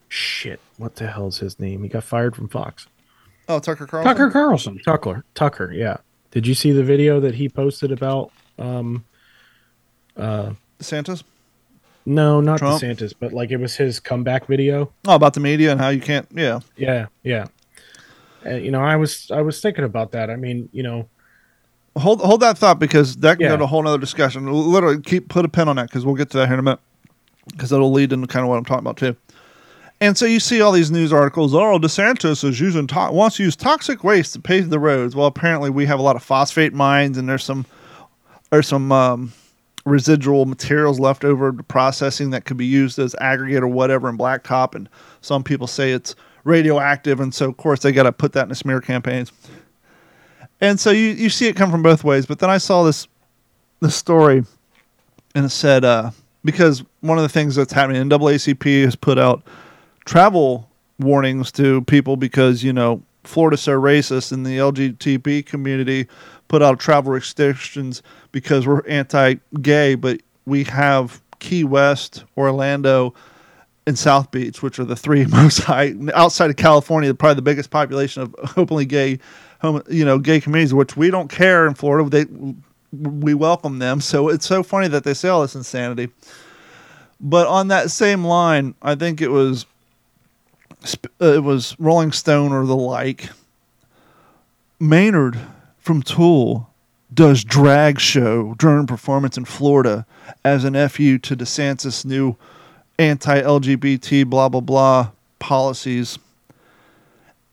[0.08, 0.60] shit.
[0.76, 1.82] What the hell's his name?
[1.82, 2.86] He got fired from Fox.
[3.48, 4.10] Oh, Tucker Carlson.
[4.10, 4.78] Tucker Carlson.
[4.84, 5.24] Tucker.
[5.34, 5.72] Tucker.
[5.72, 5.98] Yeah.
[6.30, 8.32] Did you see the video that he posted about?
[8.58, 9.04] Um,
[10.16, 11.24] uh, DeSantis.
[12.06, 12.80] no, not Trump?
[12.80, 14.92] DeSantis, but like it was his comeback video.
[15.06, 16.26] Oh, about the media and how you can't.
[16.32, 16.60] Yeah.
[16.76, 17.46] Yeah, yeah.
[18.44, 20.30] And you know, I was I was thinking about that.
[20.30, 21.08] I mean, you know,
[21.96, 23.48] Hold hold that thought because that can Yeah.
[23.50, 24.50] go to a whole other discussion.
[24.52, 26.62] Literally, keep put a pin on that because we'll get to that here in a
[26.62, 26.80] minute.
[27.52, 29.16] Because it'll lead into kind of what I'm talking about too.
[30.00, 31.54] And so you see all these news articles.
[31.54, 35.14] Oh, DeSantis is using to- wants to use toxic waste to pave the roads.
[35.14, 37.64] Well, apparently we have a lot of phosphate mines, and there's some
[38.50, 39.32] there's some um,
[39.84, 44.18] residual materials left over to processing that could be used as aggregate or whatever in
[44.18, 44.74] blacktop.
[44.74, 44.88] And
[45.20, 48.48] some people say it's radioactive, and so of course they got to put that in
[48.50, 49.32] the smear campaigns.
[50.64, 52.24] And so you, you see it come from both ways.
[52.24, 53.06] But then I saw this
[53.80, 54.42] this story,
[55.34, 56.10] and it said uh,
[56.42, 59.42] because one of the things that's happening, NAACP has put out
[60.06, 66.08] travel warnings to people because you know Florida's so racist, and the LGBT community
[66.48, 73.12] put out travel restrictions because we're anti-gay, but we have Key West, Orlando,
[73.86, 77.68] and South Beach, which are the three most high outside of California, probably the biggest
[77.68, 79.18] population of openly gay,
[79.64, 80.74] home, you know, gay communities.
[80.74, 82.08] Which we don't care in Florida.
[82.08, 82.26] They
[82.92, 84.00] we welcome them.
[84.00, 86.10] So it's so funny that they say all this insanity.
[87.20, 89.66] But on that same line, I think it was
[91.20, 93.30] uh, it was Rolling Stone or the like.
[94.78, 95.38] Maynard
[95.78, 96.68] from Tool
[97.12, 100.04] does drag show during performance in Florida
[100.44, 102.36] as an FU to DeSantis' new
[102.98, 106.18] anti-LGBT blah blah blah policies.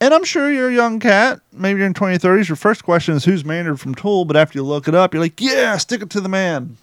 [0.01, 2.49] And I'm sure you're a young cat, maybe you're in 20, 30s.
[2.49, 5.21] Your first question is who's Maynard from Tool, but after you look it up, you're
[5.21, 6.75] like, yeah, stick it to the man.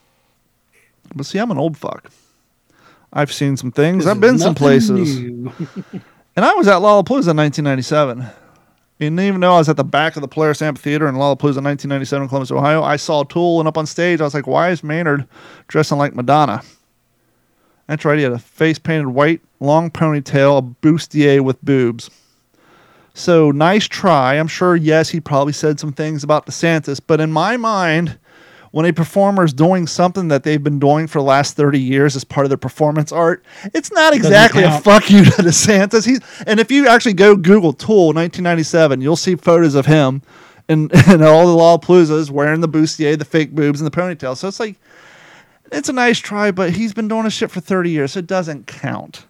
[1.14, 2.11] But see, I'm an old fuck.
[3.12, 4.07] I've seen some things.
[4.07, 5.20] I've been some places.
[6.37, 8.24] And I was at Lollapalooza in 1997.
[9.00, 11.64] And even though I was at the back of the Polaris Amphitheater in Lollapalooza in
[11.64, 14.20] 1997 in Columbus, Ohio, I saw Tool and up on stage.
[14.20, 15.26] I was like, why is Maynard
[15.66, 16.62] dressing like Madonna?
[17.88, 18.18] That's right.
[18.18, 22.09] He had a face painted white, long ponytail, a bustier with boobs.
[23.18, 24.35] So nice try.
[24.35, 28.16] I'm sure, yes, he probably said some things about DeSantis, but in my mind,
[28.70, 32.14] when a performer is doing something that they've been doing for the last 30 years
[32.14, 36.07] as part of their performance art, it's not exactly a fuck you to DeSantis.
[36.07, 40.22] He's, and if you actually go Google Tool 1997, you'll see photos of him
[40.68, 44.37] and, and all the Lollapaloozas wearing the bustier, the fake boobs, and the ponytail.
[44.37, 44.76] So it's like,
[45.72, 48.28] it's a nice try, but he's been doing this shit for 30 years, so it
[48.28, 49.26] doesn't count.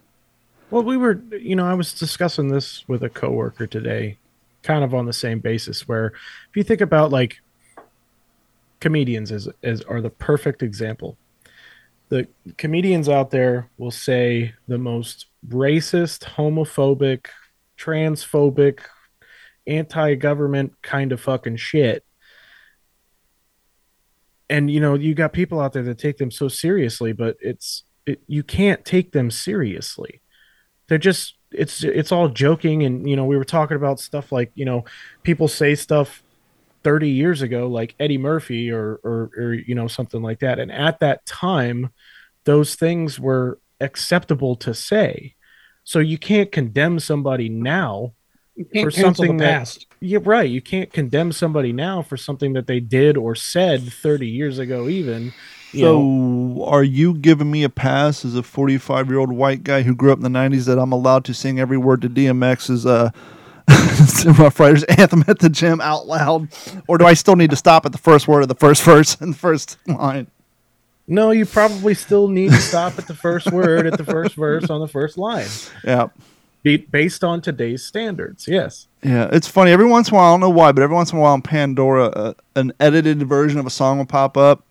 [0.70, 4.18] Well, we were, you know, I was discussing this with a coworker today,
[4.62, 5.88] kind of on the same basis.
[5.88, 6.08] Where
[6.50, 7.38] if you think about like
[8.80, 11.16] comedians as as are the perfect example.
[12.08, 12.26] The
[12.56, 17.26] comedians out there will say the most racist, homophobic,
[17.76, 18.80] transphobic,
[19.66, 22.04] anti-government kind of fucking shit.
[24.48, 27.84] And you know, you got people out there that take them so seriously, but it's
[28.06, 30.22] it, you can't take them seriously.
[30.88, 34.50] They're just it's it's all joking and you know, we were talking about stuff like,
[34.54, 34.84] you know,
[35.22, 36.22] people say stuff
[36.84, 40.58] 30 years ago, like Eddie Murphy or, or, or, you know, something like that.
[40.58, 41.90] And at that time,
[42.44, 45.34] those things were acceptable to say.
[45.84, 48.14] So you can't condemn somebody now
[48.82, 49.86] for something the that- past.
[50.00, 50.48] Yeah, right.
[50.48, 54.88] You can't condemn somebody now for something that they did or said 30 years ago,
[54.88, 55.32] even.
[55.72, 59.62] You So, know, are you giving me a pass as a 45 year old white
[59.64, 62.08] guy who grew up in the 90s that I'm allowed to sing every word to
[62.08, 63.10] DMX's uh,
[64.38, 66.48] Ruff Ryders anthem at the gym out loud?
[66.86, 69.16] Or do I still need to stop at the first word of the first verse
[69.20, 70.28] and the first line?
[71.10, 74.68] no, you probably still need to stop at the first word, at the first verse,
[74.68, 75.46] on the first line,
[75.82, 76.08] Yeah.
[76.62, 78.46] be, based on today's standards.
[78.46, 78.88] Yes.
[79.02, 79.70] Yeah, it's funny.
[79.70, 81.32] Every once in a while, I don't know why, but every once in a while
[81.32, 84.67] on Pandora, uh, an edited version of a song will pop up.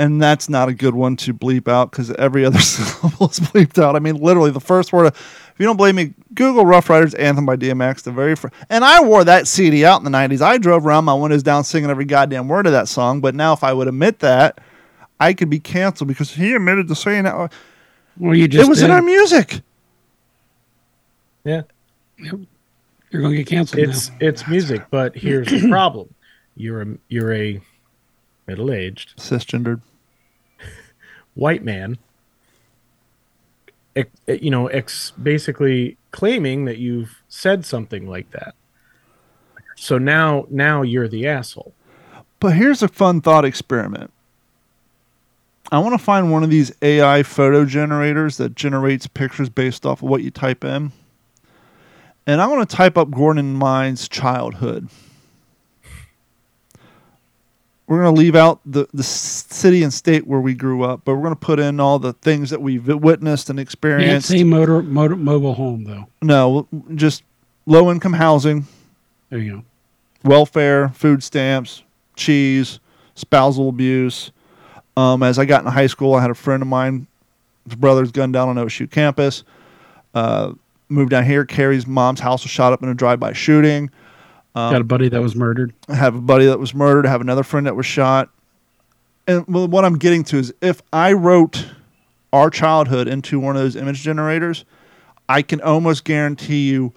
[0.00, 3.80] And that's not a good one to bleep out because every other syllable is bleeped
[3.82, 3.96] out.
[3.96, 5.06] I mean, literally, the first word.
[5.08, 8.02] Of, if you don't believe me, Google Ruff Ryders Anthem by DMX.
[8.04, 8.54] The very first.
[8.70, 10.40] And I wore that CD out in the 90s.
[10.40, 13.20] I drove around my windows down singing every goddamn word of that song.
[13.20, 14.58] But now, if I would admit that,
[15.20, 17.34] I could be canceled because he admitted to saying that.
[17.34, 17.48] Uh,
[18.18, 18.86] well, you just It was did.
[18.86, 19.60] in our music.
[21.44, 21.62] Yeah.
[22.16, 22.38] You're
[23.22, 24.16] going to get canceled It's now.
[24.20, 26.14] it's music, but here's the problem.
[26.56, 27.60] You're a you're a
[28.46, 29.80] middle-aged Cisgendered.
[31.34, 31.98] White man
[33.96, 38.54] eh, you know ex- basically claiming that you've said something like that
[39.76, 41.74] so now now you're the asshole
[42.40, 44.12] But here's a fun thought experiment.
[45.72, 50.02] I want to find one of these AI photo generators that generates pictures based off
[50.02, 50.92] of what you type in.
[52.26, 54.88] And I want to type up Gordon Mine's childhood.
[57.90, 61.16] We're going to leave out the, the city and state where we grew up, but
[61.16, 64.28] we're going to put in all the things that we've witnessed and Can't experienced.
[64.28, 66.06] say motor, motor mobile home though.
[66.22, 67.24] No, just
[67.66, 68.64] low income housing,
[69.28, 69.64] There you go.
[70.22, 71.82] welfare, food stamps,
[72.14, 72.78] cheese,
[73.16, 74.30] spousal abuse.
[74.96, 77.08] Um, as I got into high school, I had a friend of mine,
[77.64, 79.42] his brother's gunned down on OSU campus.
[80.14, 80.52] Uh,
[80.88, 81.44] moved down here.
[81.44, 83.90] Carrie's mom's house was shot up in a drive-by shooting.
[84.54, 85.72] Um, Got a buddy that was murdered.
[85.88, 87.06] I have a buddy that was murdered.
[87.06, 88.30] I have another friend that was shot.
[89.26, 91.66] And well, what I'm getting to is if I wrote
[92.32, 94.64] our childhood into one of those image generators,
[95.28, 96.92] I can almost guarantee you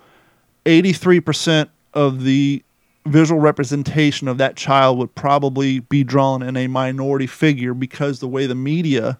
[0.65, 2.63] 83% of the
[3.05, 8.27] visual representation of that child would probably be drawn in a minority figure because the
[8.27, 9.19] way the media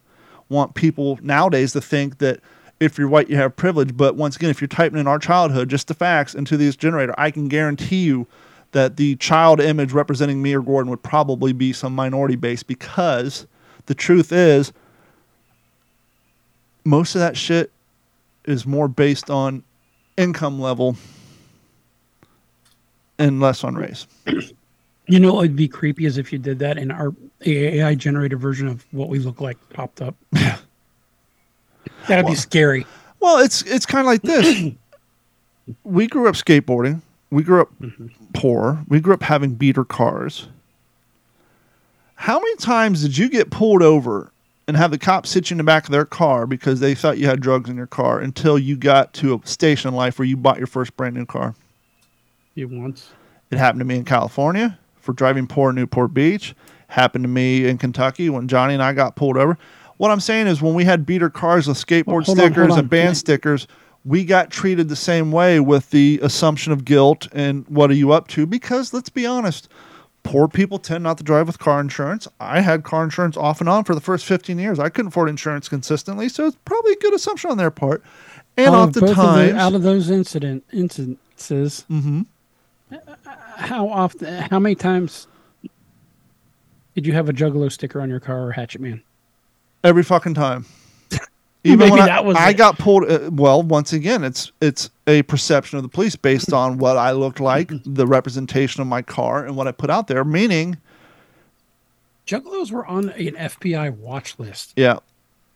[0.49, 2.39] want people nowadays to think that
[2.79, 3.95] if you're white you have privilege.
[3.95, 7.13] But once again if you're typing in our childhood just the facts into this generator
[7.17, 8.27] i can guarantee you
[8.71, 13.45] that the child image representing me or gordon would probably be some minority base because
[13.86, 14.73] the truth is
[16.86, 17.71] most of that shit
[18.45, 19.63] is more based on
[20.17, 20.95] income level
[23.17, 24.07] and less on race.
[25.05, 27.13] You know, it'd be creepy as if you did that and our
[27.45, 30.15] AI generated version of what we look like popped up.
[32.07, 32.85] That'd be scary.
[33.19, 34.73] Well, it's it's kind of like this.
[35.83, 37.01] we grew up skateboarding.
[37.29, 38.07] We grew up mm-hmm.
[38.33, 38.83] poor.
[38.87, 40.49] We grew up having beater cars.
[42.15, 44.31] How many times did you get pulled over
[44.67, 47.17] and have the cops sit you in the back of their car because they thought
[47.17, 50.25] you had drugs in your car until you got to a station in life where
[50.25, 51.55] you bought your first brand new car?
[52.55, 53.11] You once.
[53.51, 56.55] It happened to me in California for driving poor Newport Beach.
[56.87, 59.57] Happened to me in Kentucky when Johnny and I got pulled over.
[60.03, 62.73] What I'm saying is, when we had beater cars with skateboard Well, hold on, stickers
[62.73, 62.79] on.
[62.79, 63.67] and band stickers,
[64.03, 68.11] we got treated the same way with the assumption of guilt and what are you
[68.11, 68.45] up to?
[68.45, 69.69] Because let's be honest,
[70.23, 72.27] poor people tend not to drive with car insurance.
[72.41, 74.77] I had car insurance off and on for the first 15 years.
[74.77, 78.03] I couldn't afford insurance consistently, so it's probably a good assumption on their part.
[78.57, 82.25] And out of of the- oftentimes, out of those incident instances, Mhm.
[83.55, 85.27] how often, how many times
[86.93, 89.01] did you have a Juggalo sticker on your car or Hatchet Man?
[89.83, 90.65] Every fucking time.
[91.63, 92.57] Even when I, I it.
[92.57, 93.09] got pulled.
[93.09, 97.11] Uh, well, once again, it's it's a perception of the police based on what I
[97.11, 100.23] looked like, the representation of my car, and what I put out there.
[100.23, 100.77] Meaning,
[102.27, 104.73] Juggalos were on an FBI watch list.
[104.75, 104.97] yeah,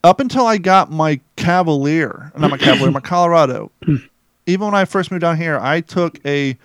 [0.03, 3.71] up until I got my Cavalier, not my Cavalier, my Colorado.
[4.45, 6.57] Even when I first moved down here, I took a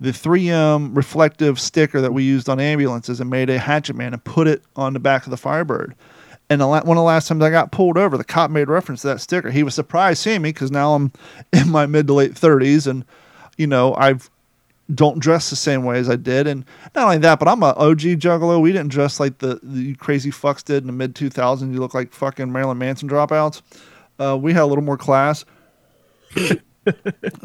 [0.00, 4.24] the 3M reflective sticker that we used on ambulances and made a Hatchet Man and
[4.24, 5.94] put it on the back of the Firebird.
[6.50, 9.06] And one of the last times I got pulled over, the cop made reference to
[9.06, 9.52] that sticker.
[9.52, 11.12] He was surprised seeing me because now I'm
[11.52, 13.04] in my mid to late 30s, and
[13.56, 14.28] you know I've
[14.92, 16.48] don't dress the same way as I did.
[16.48, 16.64] And
[16.96, 18.60] not only that, but I'm a OG juggalo.
[18.60, 21.72] We didn't dress like the, the crazy fucks did in the mid 2000s.
[21.72, 23.62] You look like fucking Marilyn Manson dropouts.
[24.18, 25.44] Uh, we had a little more class.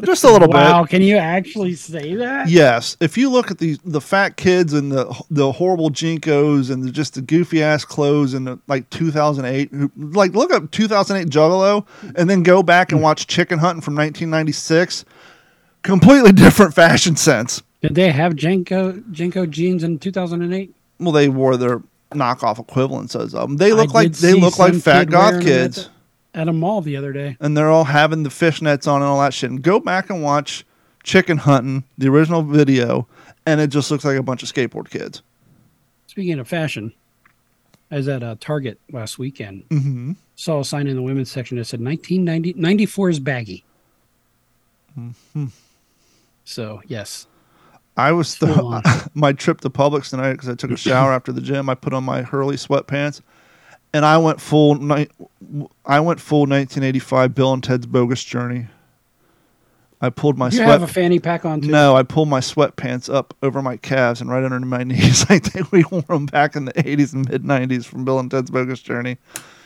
[0.04, 0.72] Just a little wow, bit.
[0.72, 2.48] Wow, can you actually say that?
[2.48, 6.82] Yes, if you look at the the fat kids and the the horrible JNCOs and
[6.82, 9.70] the, just the goofy ass clothes and the, like 2008,
[10.14, 15.04] like look up 2008 Juggalo and then go back and watch Chicken Hunting from 1996.
[15.82, 17.62] Completely different fashion sense.
[17.82, 20.74] Did they have JNCO JNCO jeans in 2008?
[20.98, 21.82] Well, they wore their
[22.12, 23.56] knockoff equivalents of them.
[23.58, 25.90] They look I like they look like fat goth kids.
[26.36, 27.36] At a mall the other day.
[27.40, 29.50] and they're all having the fishnets on and all that shit.
[29.50, 30.64] And go back and watch
[31.02, 33.08] Chicken Hunting, the original video,
[33.46, 35.22] and it just looks like a bunch of skateboard kids.
[36.08, 36.92] Speaking of fashion,
[37.90, 39.68] I was at uh, Target last weekend.
[39.70, 40.12] Mm-hmm.
[40.34, 43.64] Saw a sign in the women's section that said 1990 94 is baggy.
[44.98, 45.46] Mm-hmm.
[46.44, 47.26] So yes,
[47.96, 48.82] I was on.
[49.14, 51.68] my trip to Publix tonight because I took a shower after the gym.
[51.68, 53.20] I put on my Hurley sweatpants,
[53.92, 55.10] and I went full night.
[55.84, 58.66] I went full 1985 Bill and Ted's Bogus Journey.
[60.00, 60.68] I pulled my you sweat.
[60.68, 61.68] have a fanny pack on too.
[61.68, 65.24] no, I pulled my sweatpants up over my calves and right under my knees.
[65.30, 68.30] I think we wore them back in the 80s and mid 90s from Bill and
[68.30, 69.16] Ted's Bogus Journey.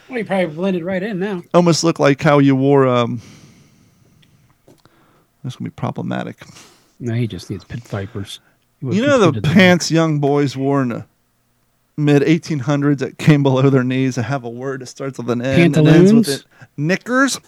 [0.08, 1.42] Well, you probably blended right in now.
[1.54, 3.20] almost look like how you wore um
[5.42, 6.42] this gonna be problematic
[6.98, 8.40] No, he just needs pit vipers.
[8.82, 11.06] You know the pants young boys wore in the
[12.04, 15.42] mid 1800s that came below their knees that have a word that starts with an
[15.42, 16.28] N and ends with Pantaloons?
[16.28, 16.44] it.
[16.76, 17.40] knickers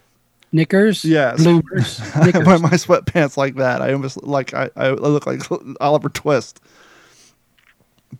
[0.53, 1.05] knickers.
[1.05, 1.43] Yes.
[1.43, 2.01] bloomers.
[2.15, 5.41] I wear my sweatpants like that I almost like I, I look like
[5.81, 6.61] Oliver Twist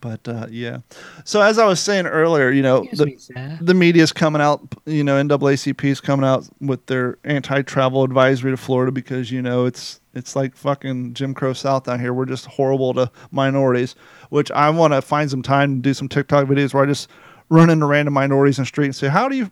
[0.01, 0.79] but uh, yeah
[1.25, 4.61] so as I was saying earlier you know Excuse the, me, the media's coming out,
[4.87, 9.67] you know, NAACP is coming out with their anti-travel advisory to Florida because you know
[9.67, 12.13] it's it's like fucking Jim Crow South down here.
[12.13, 13.95] We're just horrible to minorities,
[14.31, 17.09] which I want to find some time to do some TikTok videos where I just
[17.49, 19.51] run into random minorities in the street and say, "How do you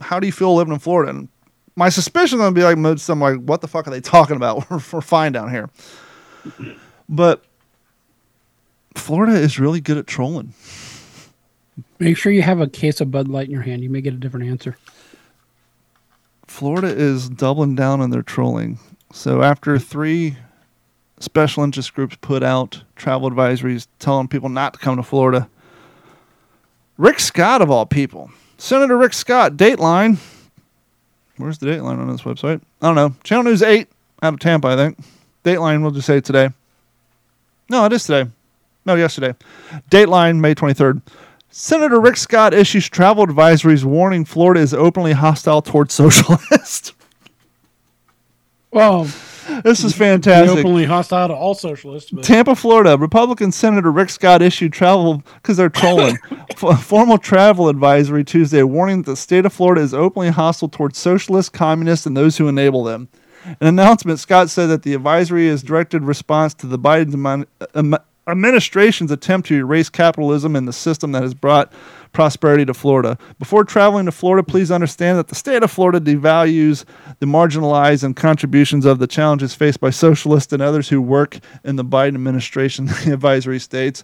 [0.00, 1.28] how do you feel living in Florida?" And
[1.74, 4.00] my suspicion is gonna be like most of them like, "What the fuck are they
[4.00, 4.70] talking about?
[4.70, 5.70] We're, we're fine down here."
[7.08, 7.44] But
[8.94, 10.54] Florida is really good at trolling.
[11.98, 13.82] Make sure you have a case of Bud Light in your hand.
[13.82, 14.76] You may get a different answer.
[16.46, 18.78] Florida is doubling down on their trolling.
[19.12, 20.36] So after three
[21.18, 25.48] special interest groups put out travel advisories telling people not to come to Florida,
[26.98, 30.18] Rick Scott of all people, Senator Rick Scott, Dateline.
[31.36, 32.60] Where's the Dateline on this website?
[32.80, 33.14] I don't know.
[33.22, 33.88] Channel News 8
[34.22, 34.98] out of Tampa, I think.
[35.44, 36.50] Dateline, we'll just say today.
[37.68, 38.30] No, it is today.
[38.84, 39.34] No, yesterday.
[39.90, 41.02] Dateline, May 23rd.
[41.50, 46.92] Senator Rick Scott issues travel advisories warning Florida is openly hostile towards socialists.
[48.76, 49.04] Well,
[49.64, 50.58] this is fantastic.
[50.58, 52.10] openly hostile to all socialists.
[52.10, 56.18] But Tampa, Florida, Republican Senator Rick Scott issued travel because they're trolling.
[56.62, 60.98] f- formal travel advisory Tuesday, warning that the state of Florida is openly hostile towards
[60.98, 63.08] socialists, communists, and those who enable them.
[63.46, 67.14] An announcement, Scott said that the advisory is directed response to the Biden
[68.28, 71.72] administration's attempt to erase capitalism and the system that has brought
[72.16, 73.18] prosperity to Florida.
[73.38, 76.86] Before traveling to Florida, please understand that the state of Florida devalues
[77.18, 81.76] the marginalized and contributions of the challenges faced by socialists and others who work in
[81.76, 84.02] the Biden administration, the advisory states.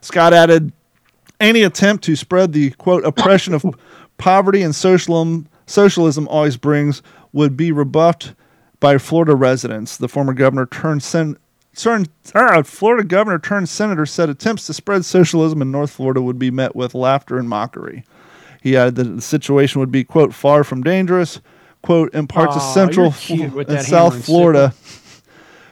[0.00, 0.72] Scott added,
[1.40, 3.66] any attempt to spread the quote oppression of
[4.18, 8.34] poverty and socialism socialism always brings would be rebuffed
[8.78, 9.96] by Florida residents.
[9.96, 11.38] The former governor turned sen-
[11.76, 16.38] turned ah, Florida governor turned senator said attempts to spread socialism in North Florida would
[16.38, 18.04] be met with laughter and mockery.
[18.62, 21.40] He added that the situation would be quote far from dangerous,
[21.82, 24.74] quote in parts of Central Fl- and South Florida,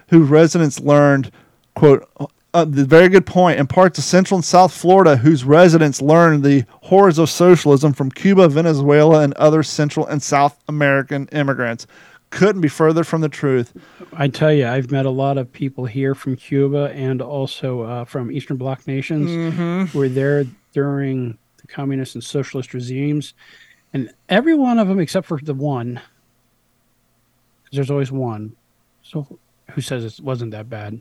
[0.08, 1.30] whose residents learned
[1.74, 2.08] quote
[2.52, 3.60] uh, the very good point.
[3.60, 8.10] In parts of Central and South Florida, whose residents learned the horrors of socialism from
[8.10, 11.86] Cuba, Venezuela, and other Central and South American immigrants.
[12.30, 13.72] Couldn't be further from the truth.
[14.12, 18.04] I tell you, I've met a lot of people here from Cuba and also uh,
[18.04, 19.84] from Eastern Bloc nations Mm-hmm.
[19.86, 23.34] who were there during the communist and socialist regimes,
[23.92, 28.54] and every one of them, except for the one, 'cause there's always one,
[29.02, 29.26] so
[29.72, 31.00] who says it wasn't that bad,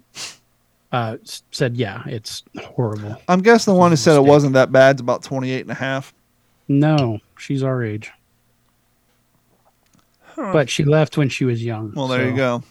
[0.91, 1.17] uh,
[1.51, 5.01] said, "Yeah, it's horrible." I'm guessing the one who said it wasn't that bad is
[5.01, 6.13] about 28 and a half.
[6.67, 8.11] No, she's our age,
[10.39, 11.93] but she left when she was young.
[11.95, 12.63] Well, there so- you go.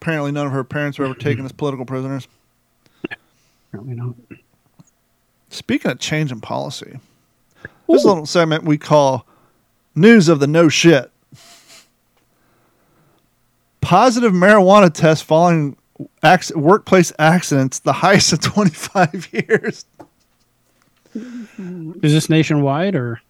[0.00, 2.26] Apparently, none of her parents were ever taken as political prisoners.
[3.68, 4.14] Apparently not.
[5.50, 6.98] Speaking of change in policy,
[7.88, 9.26] this little segment we call
[9.94, 11.10] News of the No Shit.
[13.80, 15.76] Positive marijuana test following
[16.22, 19.84] acc- workplace accidents, the highest in 25 years.
[21.14, 23.20] Is this nationwide or?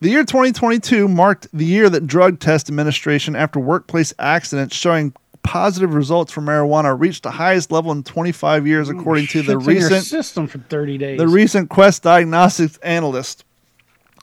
[0.00, 5.92] The year 2022 marked the year that Drug Test Administration, after workplace accidents showing positive
[5.92, 9.74] results for marijuana, reached the highest level in 25 years, according to the Shit's in
[9.74, 11.18] your recent system for 30 days.
[11.18, 13.44] the recent Quest Diagnostics analyst.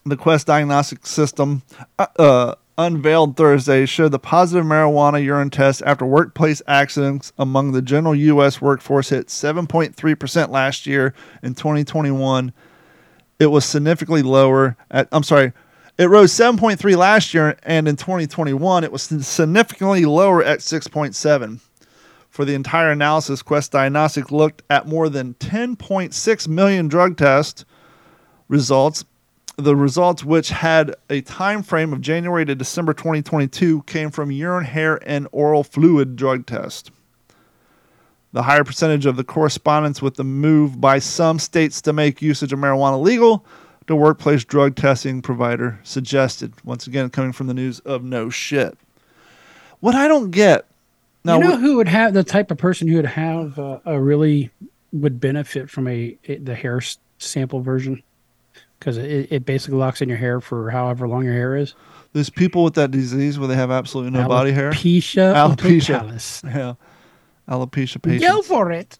[0.04, 1.62] The Quest Diagnostics system
[2.00, 7.84] uh, uh, unveiled Thursday showed the positive marijuana urine test after workplace accidents among the
[7.84, 8.60] general U.S.
[8.60, 11.14] workforce hit 7.3% last year
[11.44, 12.52] in 2021.
[13.40, 15.54] It was significantly lower at, I'm sorry,
[15.98, 21.60] it rose 7.3 last year, and in 2021, it was significantly lower at 6.7.
[22.30, 27.66] For the entire analysis, Quest Diagnostics looked at more than 10.6 million drug test
[28.48, 29.06] results.
[29.56, 34.66] The results, which had a time frame of January to December 2022, came from urine,
[34.66, 36.92] hair, and oral fluid drug test.
[38.34, 42.54] The higher percentage of the correspondence with the move by some states to make usage
[42.54, 43.48] of marijuana legal,
[43.88, 46.54] the workplace drug testing provider suggested.
[46.64, 48.78] Once again, coming from the news of no shit.
[49.80, 50.66] What I don't get
[51.24, 54.00] now, you know who would have the type of person who would have uh, a
[54.00, 54.50] really
[54.94, 56.82] would benefit from a, a the hair
[57.18, 58.02] sample version
[58.80, 61.74] because it, it basically locks in your hair for however long your hair is.
[62.14, 64.72] there's people with that disease where they have absolutely no body hair.
[64.72, 65.34] Alopecia.
[65.34, 66.44] Alopecia.
[66.44, 66.74] Yeah,
[67.54, 68.26] alopecia patients.
[68.26, 68.98] Go for it.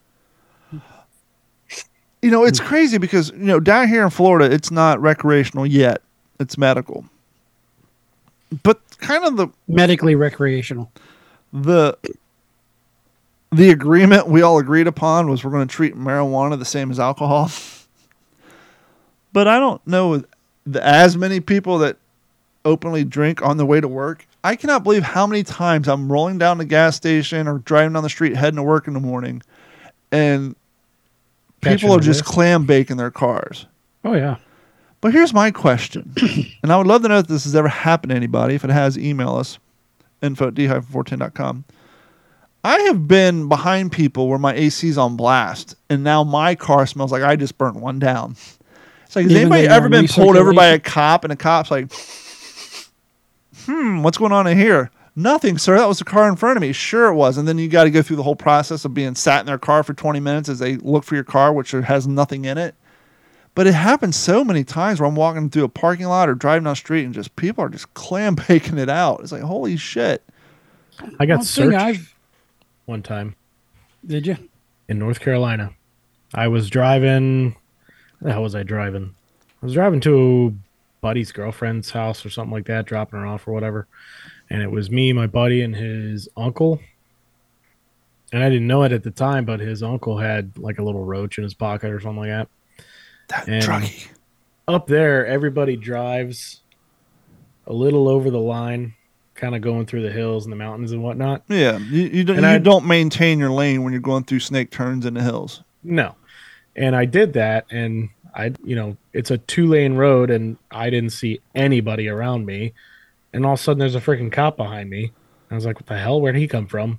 [2.22, 2.66] You know, it's hmm.
[2.66, 6.02] crazy because you know down here in Florida, it's not recreational yet;
[6.40, 7.04] it's medical.
[8.62, 10.90] But kind of the Medically recreational.
[11.52, 11.96] the
[13.50, 16.98] the agreement we all agreed upon was we're going to treat marijuana the same as
[16.98, 17.50] alcohol.
[19.30, 20.22] But I don't know
[20.66, 21.98] the, as many people that
[22.64, 24.26] openly drink on the way to work.
[24.42, 28.02] I cannot believe how many times I'm rolling down the gas station or driving down
[28.02, 29.42] the street heading to work in the morning,
[30.10, 30.56] and
[31.60, 33.66] people are just clam baking their cars.
[34.04, 34.36] Oh yeah.
[35.00, 36.12] But here's my question,
[36.62, 38.56] and I would love to know if this has ever happened to anybody.
[38.56, 39.58] If it has, email us
[40.22, 41.64] info at d-410.com.
[42.64, 47.12] I have been behind people where my AC's on blast, and now my car smells
[47.12, 48.32] like I just burnt one down.
[49.06, 51.70] It's like, has Even anybody ever been pulled over by a cop, and a cop's
[51.70, 51.92] like,
[53.64, 54.90] hmm, what's going on in here?
[55.18, 55.76] Nothing, sir.
[55.76, 56.72] That was the car in front of me.
[56.72, 57.36] Sure, it was.
[57.38, 59.58] And then you got to go through the whole process of being sat in their
[59.58, 62.76] car for 20 minutes as they look for your car, which has nothing in it.
[63.56, 66.62] But it happens so many times where I'm walking through a parking lot or driving
[66.62, 69.20] down the street and just people are just clam baking it out.
[69.20, 70.22] It's like, holy shit.
[71.18, 72.14] I got One searched I've
[72.86, 73.34] one time
[74.06, 74.36] did you?
[74.88, 75.72] in North Carolina.
[76.32, 77.56] I was driving.
[78.24, 79.16] How was I driving?
[79.60, 80.54] I was driving to
[81.00, 83.88] buddy's girlfriend's house or something like that, dropping her off or whatever.
[84.50, 86.80] And it was me, my buddy, and his uncle.
[88.32, 91.04] And I didn't know it at the time, but his uncle had like a little
[91.04, 92.48] roach in his pocket or something like that.
[93.28, 94.08] That And- druggy.
[94.66, 96.60] Up there, everybody drives
[97.66, 98.92] a little over the line,
[99.34, 101.42] kind of going through the hills and the mountains and whatnot.
[101.48, 104.40] Yeah, you, you, don't, And you I- don't maintain your lane when you're going through
[104.40, 105.62] snake turns in the hills.
[105.82, 106.16] No.
[106.76, 110.90] And I did that and I you know, it's a two lane road and I
[110.90, 112.74] didn't see anybody around me.
[113.32, 115.12] And all of a sudden there's a freaking cop behind me.
[115.50, 116.20] I was like, What the hell?
[116.20, 116.98] Where'd he come from?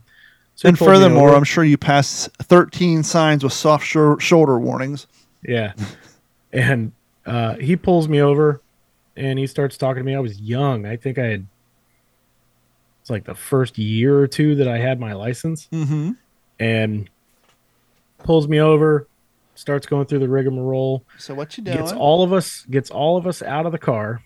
[0.56, 1.34] So and furthermore.
[1.34, 5.08] I'm sure you passed 13 signs with soft shou- shoulder warnings.
[5.44, 5.74] Yeah.
[6.52, 6.92] and
[7.26, 8.62] uh, he pulls me over
[9.16, 10.16] and he starts talking to me.
[10.16, 10.86] I was young.
[10.86, 11.48] I think I had
[13.02, 15.68] it's like the first year or two that I had my license.
[15.72, 16.12] Mm-hmm.
[16.60, 17.10] And
[18.20, 19.08] pulls me over,
[19.56, 21.04] starts going through the rigmarole.
[21.18, 21.78] So what you doing?
[21.78, 24.22] gets all of us gets all of us out of the car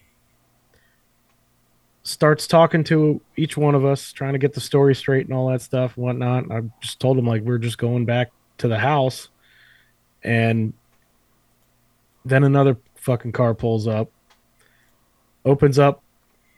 [2.03, 5.49] starts talking to each one of us trying to get the story straight and all
[5.49, 6.51] that stuff and whatnot.
[6.51, 9.29] I just told him like we're just going back to the house.
[10.23, 10.73] And
[12.25, 14.09] then another fucking car pulls up
[15.43, 16.01] opens up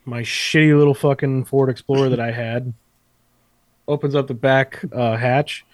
[0.06, 2.72] my shitty little fucking ford explorer that i had
[3.88, 5.66] opens up the back uh, hatch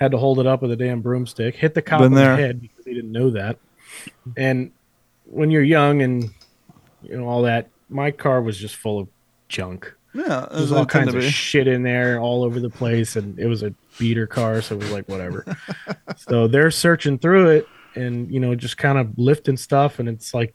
[0.00, 2.36] had to hold it up with a damn broomstick hit the cop Been in the
[2.36, 3.58] head because he didn't know that.
[4.36, 4.72] And
[5.24, 6.30] when you're young and
[7.02, 9.08] you know all that, my car was just full of
[9.48, 9.92] junk.
[10.14, 13.62] yeah, There's all kinds of shit in there, all over the place, and it was
[13.62, 15.44] a beater car, so it was like whatever.
[16.16, 20.34] so they're searching through it, and you know, just kind of lifting stuff, and it's
[20.34, 20.54] like,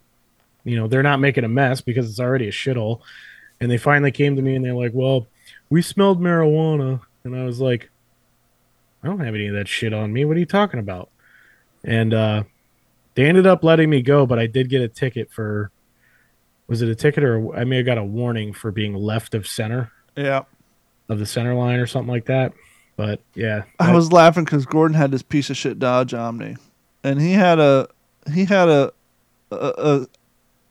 [0.64, 3.02] you know, they're not making a mess because it's already a shithole.
[3.62, 5.28] And they finally came to me, and they're like, "Well,
[5.70, 7.90] we smelled marijuana," and I was like,
[9.04, 10.26] "I don't have any of that shit on me.
[10.26, 11.10] What are you talking about?"
[11.84, 12.44] And uh,
[13.16, 15.72] they ended up letting me go, but I did get a ticket for.
[16.68, 19.48] Was it a ticket or I may have got a warning for being left of
[19.48, 20.44] center Yeah,
[21.10, 22.54] of the center line or something like that.
[22.96, 26.56] But yeah, I was laughing because Gordon had this piece of shit Dodge Omni,
[27.04, 27.88] and he had a
[28.32, 28.94] he had a
[29.52, 30.08] a, a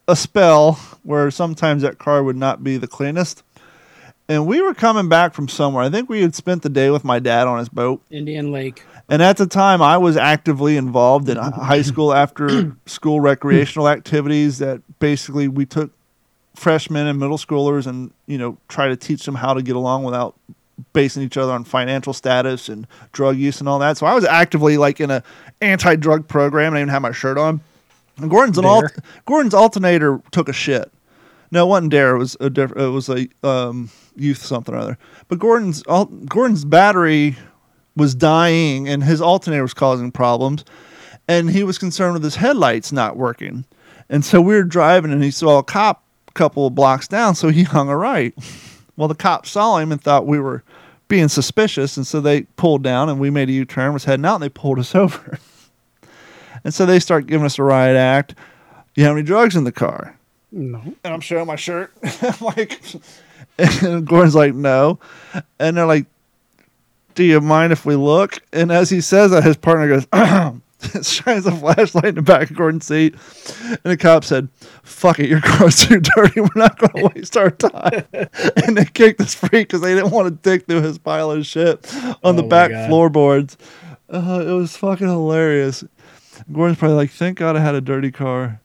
[0.07, 0.73] a spell
[1.03, 3.43] where sometimes that car would not be the cleanest.
[4.29, 5.83] And we were coming back from somewhere.
[5.83, 8.01] I think we had spent the day with my dad on his boat.
[8.09, 8.83] Indian Lake.
[9.09, 14.59] And at the time, I was actively involved in high school after school recreational activities
[14.59, 15.91] that basically we took
[16.55, 20.03] freshmen and middle schoolers and, you know, try to teach them how to get along
[20.03, 20.35] without
[20.93, 23.97] basing each other on financial status and drug use and all that.
[23.97, 25.21] So I was actively like in a
[25.61, 27.61] anti-drug program and I even had my shirt on.
[28.17, 28.93] And Gordon's an alt-
[29.25, 30.91] Gordon's alternator took a shit.
[31.51, 32.15] No, it wasn't Dare.
[32.15, 34.97] It was a diff- It was a um, youth something or other.
[35.27, 37.35] But Gordon's al- Gordon's battery
[37.95, 40.65] was dying and his alternator was causing problems,
[41.27, 43.65] and he was concerned with his headlights not working.
[44.09, 47.35] And so we were driving, and he saw a cop a couple of blocks down,
[47.35, 48.33] so he hung a right.
[48.97, 50.63] Well, the cop saw him and thought we were
[51.07, 54.35] being suspicious, and so they pulled down, and we made a U-turn, was heading out,
[54.35, 55.37] and they pulled us over.
[56.63, 58.35] and so they start giving us a riot act.
[58.95, 60.17] You have any drugs in the car?
[60.51, 60.79] No.
[61.03, 61.91] and I'm showing my shirt.
[62.41, 62.79] like,
[63.57, 64.99] and Gordon's like, no.
[65.59, 66.05] And they're like,
[67.15, 68.39] do you mind if we look?
[68.51, 70.07] And as he says that, his partner goes,
[71.07, 73.15] shines a flashlight in the back of Gordon's seat.
[73.69, 74.49] And the cop said,
[74.83, 76.41] fuck it, your car's too dirty.
[76.41, 78.05] We're not going to waste our time.
[78.65, 81.45] and they kicked this freak because they didn't want to dig through his pile of
[81.45, 81.85] shit
[82.23, 82.89] on the Oh my back God.
[82.89, 83.57] floorboards.
[84.09, 85.83] Uh, it was fucking hilarious.
[86.51, 88.59] Gordon's probably like, thank God I had a dirty car.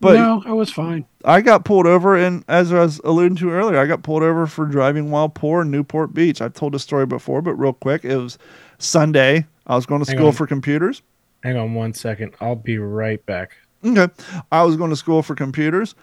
[0.00, 1.06] But no, I was fine.
[1.24, 4.46] I got pulled over, and as I was alluding to earlier, I got pulled over
[4.46, 6.42] for driving while poor in Newport Beach.
[6.42, 8.36] I've told this story before, but real quick, it was
[8.78, 9.46] Sunday.
[9.66, 10.32] I was going to Hang school on.
[10.34, 11.02] for computers.
[11.42, 12.34] Hang on one second.
[12.40, 13.56] I'll be right back.
[13.84, 14.12] Okay,
[14.50, 15.94] I was going to school for computers,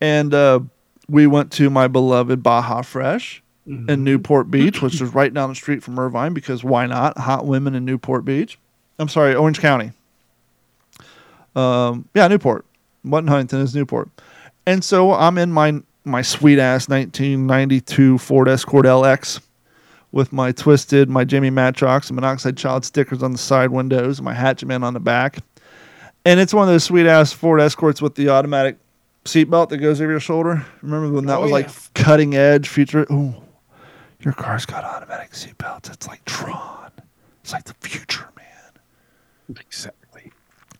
[0.00, 0.60] and uh,
[1.08, 5.54] we went to my beloved Baja Fresh in Newport Beach, which is right down the
[5.54, 6.34] street from Irvine.
[6.34, 7.16] Because why not?
[7.18, 8.58] Hot women in Newport Beach.
[8.98, 9.92] I'm sorry, Orange County.
[11.54, 12.64] Um, yeah, Newport.
[13.04, 14.08] Wasn't Huntington is Newport.
[14.66, 19.40] And so I'm in my my sweet ass 1992 Ford Escort LX
[20.10, 24.34] with my Twiztid, my Jamie Madrox and Monoxide Child stickers on the side windows, my
[24.34, 25.38] Hatchman on the back.
[26.24, 28.76] And it's one of those sweet ass Ford Escorts with the automatic
[29.24, 30.64] seatbelt that goes over your shoulder.
[30.82, 33.06] Remember when that Oh, was like cutting edge future?
[33.10, 33.34] Ooh,
[34.20, 35.92] your car's got automatic seatbelts.
[35.92, 36.90] It's like Tron.
[37.42, 39.58] It's like the future, man.
[39.60, 40.01] Exactly.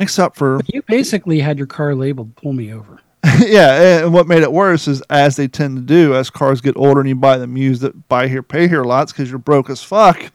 [0.02, 3.00] Except for You basically had your car labeled "Pull me over."
[3.38, 6.76] yeah, and what made it worse is as they tend to do as cars get
[6.76, 9.70] older and you buy them used at buy here pay here lots because you're broke
[9.70, 10.32] as fuck.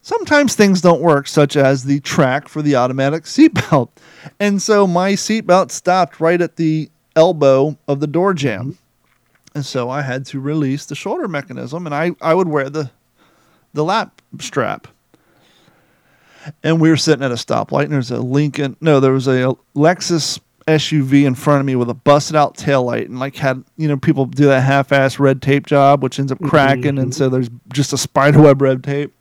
[0.00, 3.90] Sometimes things don't work, such as the track for the automatic seatbelt.
[4.40, 8.72] And so my seatbelt stopped right at the elbow of the door jamb.
[8.72, 8.72] Mm-hmm.
[9.54, 12.90] And so I had to release the shoulder mechanism and I, I would wear the
[13.72, 14.88] the lap strap.
[16.62, 19.54] And we were sitting at a stoplight and there's a Lincoln no, there was a
[19.74, 23.86] Lexus SUV in front of me with a busted out taillight and like had you
[23.86, 27.28] know people do that half ass red tape job which ends up cracking and so
[27.28, 29.12] there's just a spider web red tape.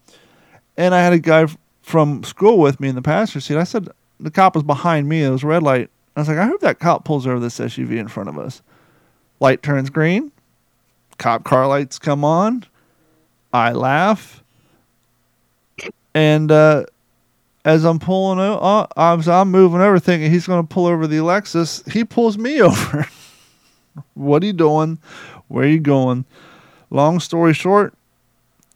[0.78, 1.48] And I had a guy
[1.82, 3.58] from school with me in the passenger seat.
[3.58, 5.24] I said the cop was behind me.
[5.24, 5.90] It was a red light.
[6.16, 8.62] I was like, I hope that cop pulls over this SUV in front of us.
[9.40, 10.32] Light turns green.
[11.18, 12.66] Cop car lights come on.
[13.54, 14.44] I laugh.
[16.14, 16.86] And uh,
[17.66, 21.08] as I'm pulling over, uh, I'm, I'm moving over thinking he's going to pull over
[21.08, 21.92] the Lexus.
[21.92, 23.08] He pulls me over.
[24.14, 25.00] what are you doing?
[25.48, 26.26] Where are you going?
[26.92, 27.96] Long story short,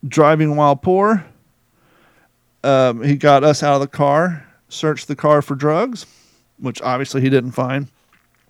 [0.06, 1.24] driving while poor.
[2.64, 6.06] Um, he got us out of the car, searched the car for drugs,
[6.58, 7.88] which obviously he didn't find.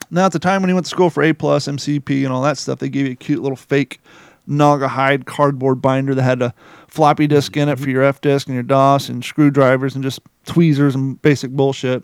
[0.09, 2.41] Now, at the time when he went to school for A plus, MCP, and all
[2.41, 4.01] that stuff, they gave you a cute little fake
[4.49, 6.55] Naugahyde cardboard binder that had a
[6.89, 7.91] floppy disk in it for mm-hmm.
[7.91, 12.03] your FDISK and your DOS and screwdrivers and just tweezers and basic bullshit.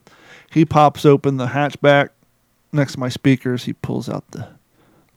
[0.52, 2.10] He pops open the hatchback
[2.72, 3.66] next to my speakers.
[3.66, 4.48] He pulls out the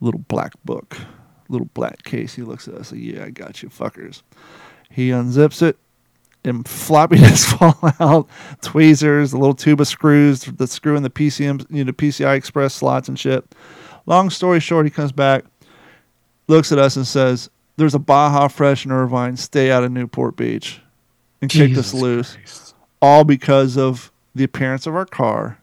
[0.00, 0.96] little black book,
[1.48, 2.34] little black case.
[2.34, 4.22] He looks at us like, "Yeah, I got you, fuckers."
[4.90, 5.78] He unzips it,
[6.44, 8.28] and floppy disks fall out,
[8.62, 12.74] tweezers, a little tube of screws, the screw in the PCM, you know, PCI Express
[12.74, 13.44] slots and shit.
[14.06, 15.44] Long story short, he comes back,
[16.46, 19.36] looks at us, and says, "There's a Baja Fresh in Irvine.
[19.38, 20.80] Stay out of Newport Beach,"
[21.40, 22.74] and kicked us Jesus loose, Christ.
[23.00, 25.58] all because of the appearance of our car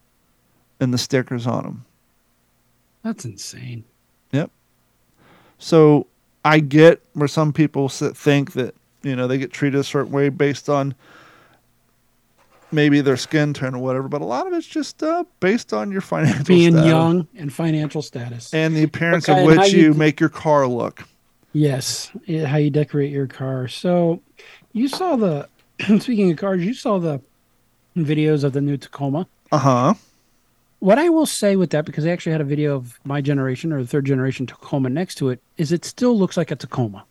[0.79, 1.85] and the stickers on them.
[3.03, 3.83] That's insane.
[4.31, 4.49] Yep.
[5.59, 6.07] So
[6.43, 10.29] I get where some people think that you know they get treated a certain way
[10.29, 10.95] based on
[12.71, 15.91] maybe their skin tone or whatever, but a lot of it's just uh, based on
[15.91, 18.53] your financial Being status young and financial status.
[18.53, 21.03] and the appearance Okay, of which you you make your car look.
[21.55, 23.69] Yes, yeah, how you decorate your car.
[23.69, 24.21] So,
[24.73, 25.47] you saw the
[25.99, 27.21] speaking of cars, you saw the
[27.95, 29.25] videos of the new Tacoma.
[29.53, 29.93] Uh huh.
[30.79, 33.71] what I will say with that, because I actually had a video of my generation
[33.71, 37.05] or the third generation Tacoma next to it, is it still looks like a Tacoma.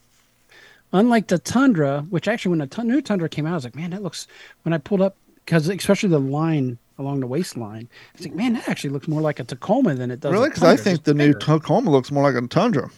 [0.93, 3.75] Unlike the Tundra, which actually when the t- new Tundra came out, I was like,
[3.75, 4.27] man, that looks.
[4.65, 8.53] When I pulled up, because especially the line along the waistline, I was like, man,
[8.53, 10.33] that actually looks more like a Tacoma than it does.
[10.33, 10.51] Really?
[10.51, 11.33] Because I think the new.
[11.33, 12.91] Tacoma looks more like a Tundra.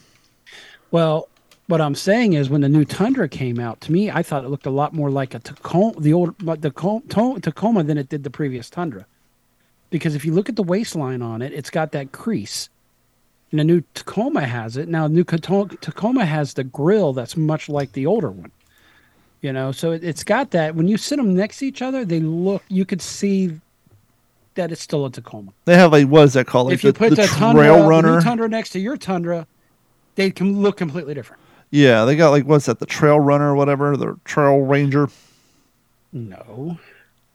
[0.91, 1.29] Well,
[1.69, 4.49] what I'm saying is when the new Tundra came out, to me, I thought it
[4.49, 6.71] looked a lot more like a Tacoma, the old the
[7.09, 9.07] To- Tacoma than it did the previous Tundra.
[9.91, 12.69] Because if you look at the waistline on it, it's got that crease.
[13.51, 14.89] And the new Tacoma has it.
[14.89, 18.53] Now, the new Tacoma has the grill that's much like the older one.
[19.41, 20.75] You know, so it, it's got that.
[20.75, 23.61] When you sit them next to each other, they look, you could see
[24.55, 25.53] that it's still a Tacoma.
[25.67, 26.69] They have like what is that called?
[26.69, 28.17] Like if you the, put the, the, Tundra, Trail the Runner.
[28.17, 29.47] new Tundra next to your Tundra,
[30.17, 31.41] they can look completely different.
[31.71, 32.79] Yeah, they got like what's that?
[32.79, 33.97] The Trail Runner or whatever.
[33.97, 35.09] The Trail Ranger.
[36.13, 36.79] No.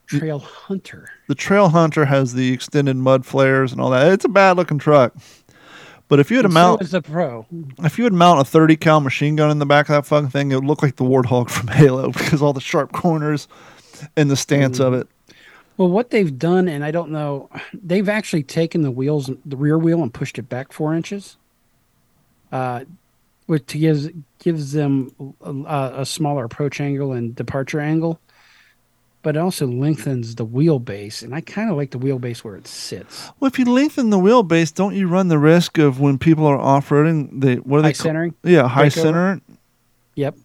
[0.08, 1.08] Trail Hunter.
[1.28, 4.12] The Trail Hunter has the extended mud flares and all that.
[4.12, 5.14] It's a bad looking truck.
[6.10, 7.46] But if you had And mount so Pro.
[7.80, 10.30] if you would mount a 30 cal machine gun in the back of that fucking
[10.30, 13.48] thing, it would look like the Warthog from Halo because all the sharp corners
[14.18, 15.08] and the stance of it.
[15.78, 19.78] Well, what they've done, and I don't know, they've actually taken the wheels, the rear
[19.80, 21.38] wheel, and pushed it back four inches,
[22.52, 22.84] uh,
[23.52, 24.08] which gives
[24.40, 28.18] gives them a, a smaller approach angle and departure angle,
[29.24, 32.66] but it also lengthens the wheelbase, and I kind of like the wheelbase where it
[32.66, 33.30] sits.
[33.42, 36.58] Well, if you lengthen the wheelbase, don't you run the risk of when people are
[36.58, 37.92] off roading, they what are they?
[37.92, 38.36] ca- centering.
[38.42, 39.02] Yeah, high breakover?
[39.02, 39.42] center.
[40.16, 40.38] Yep.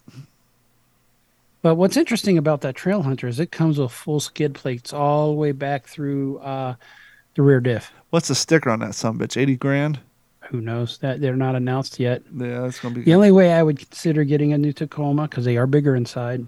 [1.62, 5.28] But what's interesting about that Trail Hunter is it comes with full skid plates all
[5.28, 6.74] the way back through uh,
[7.36, 7.92] the rear diff.
[8.10, 9.40] What's the sticker on that son bitch?
[9.40, 10.00] 80 grand?
[10.50, 10.98] Who knows?
[10.98, 12.22] That they're not announced yet.
[12.34, 15.22] Yeah, that's going to be The only way I would consider getting a new Tacoma
[15.28, 16.46] because they are bigger inside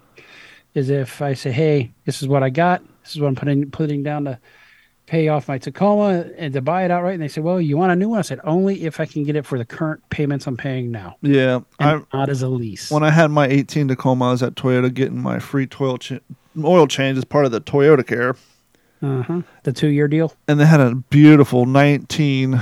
[0.74, 2.82] is if I say, "Hey, this is what I got.
[3.02, 4.38] This is what I'm putting putting down to
[5.06, 7.90] pay off my Tacoma and to buy it outright." And they say, "Well, you want
[7.92, 10.46] a new one?" I said, "Only if I can get it for the current payments
[10.46, 14.28] I'm paying now, Yeah, I not as a lease." when I had my 18 Tacoma,
[14.28, 16.20] I was at Toyota getting my free oil, ch-
[16.62, 18.36] oil change as part of the Toyota Care.
[19.02, 19.42] uh-huh.
[19.64, 20.34] The two year deal.
[20.46, 22.60] and they had a beautiful 19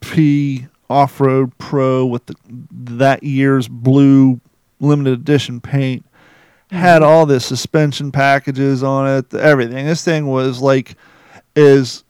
[0.00, 2.34] RDP off-road Pro with the,
[2.72, 4.40] that year's blue
[4.80, 6.04] limited edition paint.
[6.70, 9.86] Had all the suspension packages on it, everything.
[9.86, 10.94] This thing was like
[11.56, 12.04] as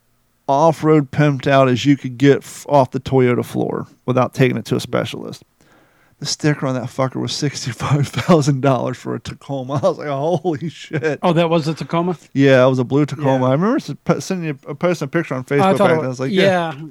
[0.48, 4.66] off-road pimped out as you could get f- off the Toyota floor without taking it
[4.66, 5.44] to a specialist.
[6.18, 9.74] The sticker on that fucker was sixty-five thousand dollars for a Tacoma.
[9.82, 12.18] I was like, "Holy shit!" Oh, that was a Tacoma.
[12.34, 13.46] Yeah, it was a blue Tacoma.
[13.46, 13.48] Yeah.
[13.48, 13.80] I remember
[14.20, 16.04] sending you, uh, posting a picture on I Facebook thought back then.
[16.04, 16.86] I was like, yeah, yeah,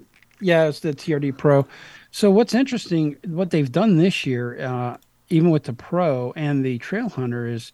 [0.68, 1.68] it's the TRD Pro.
[2.12, 4.98] So what's interesting, what they've done this year, uh,
[5.30, 7.72] even with the Pro and the Trail Hunter, is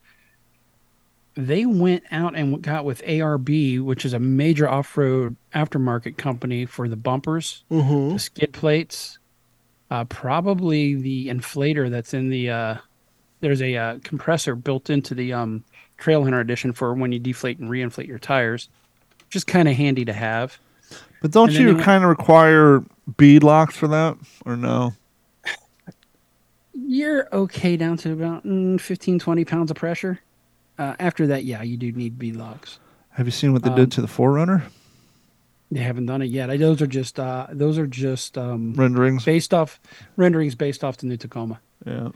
[1.36, 6.88] they went out and got with ARB, which is a major off-road aftermarket company for
[6.88, 7.64] the bumpers,
[8.14, 9.20] the skid plates,
[9.92, 12.50] uh, probably the inflator that's in the.
[12.50, 12.76] Uh,
[13.42, 15.64] there's a uh, compressor built into the um,
[15.98, 18.70] Trail Hunter edition for when you deflate and reinflate your tires.
[19.30, 20.58] Just kind of handy to have.
[21.22, 22.84] But don't and you they went- kind of require
[23.18, 24.94] bead locks for that, or no?
[26.74, 30.20] you're okay down to about mm, 15 20 pounds of pressure.
[30.78, 32.80] Uh, after that yeah you do need bead locks.
[33.12, 34.64] Have you seen what they Um, did to the 4Runner?
[35.72, 36.50] They haven't done it yet.
[36.50, 39.24] I, those are just uh, those are just um, renderings?
[39.24, 39.80] based off
[40.18, 41.60] renderings based off the new tacoma.
[41.86, 42.10] Yeah,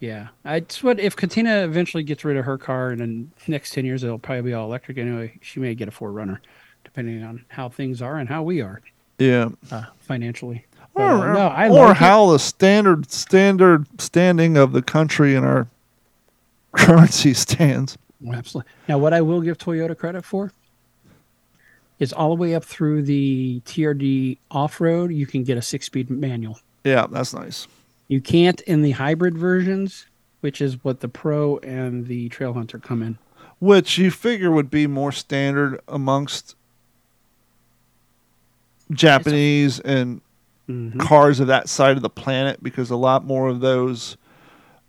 [0.00, 0.28] yeah.
[0.44, 3.84] It's what if katina eventually gets rid of her car and in the next 10
[3.84, 5.38] years it'll probably be all electric anyway.
[5.42, 6.38] She may get a 4Runner
[6.88, 8.80] depending on how things are and how we are
[9.18, 9.50] yeah.
[9.70, 10.64] uh, financially
[10.94, 11.96] But, Or, uh, no, I or like it.
[11.98, 15.68] how the standard standard standing of the country and our
[16.76, 17.98] currency stands.
[18.26, 18.72] Oh, Absolutely.
[18.88, 20.50] Now, what I will give Toyota credit for
[21.98, 25.86] is all the way up through the TRD off road, you can get a six
[25.86, 26.58] speed manual.
[26.84, 27.66] Yeah, that's nice.
[28.08, 30.06] You can't in the hybrid versions,
[30.40, 33.18] which is what the Pro and the Trail Hunter come in.
[33.58, 36.54] Which you figure would be more standard amongst
[38.92, 40.20] Japanese and
[40.68, 40.98] Mhm.
[40.98, 44.16] cars of that side of the planet because a lot more of those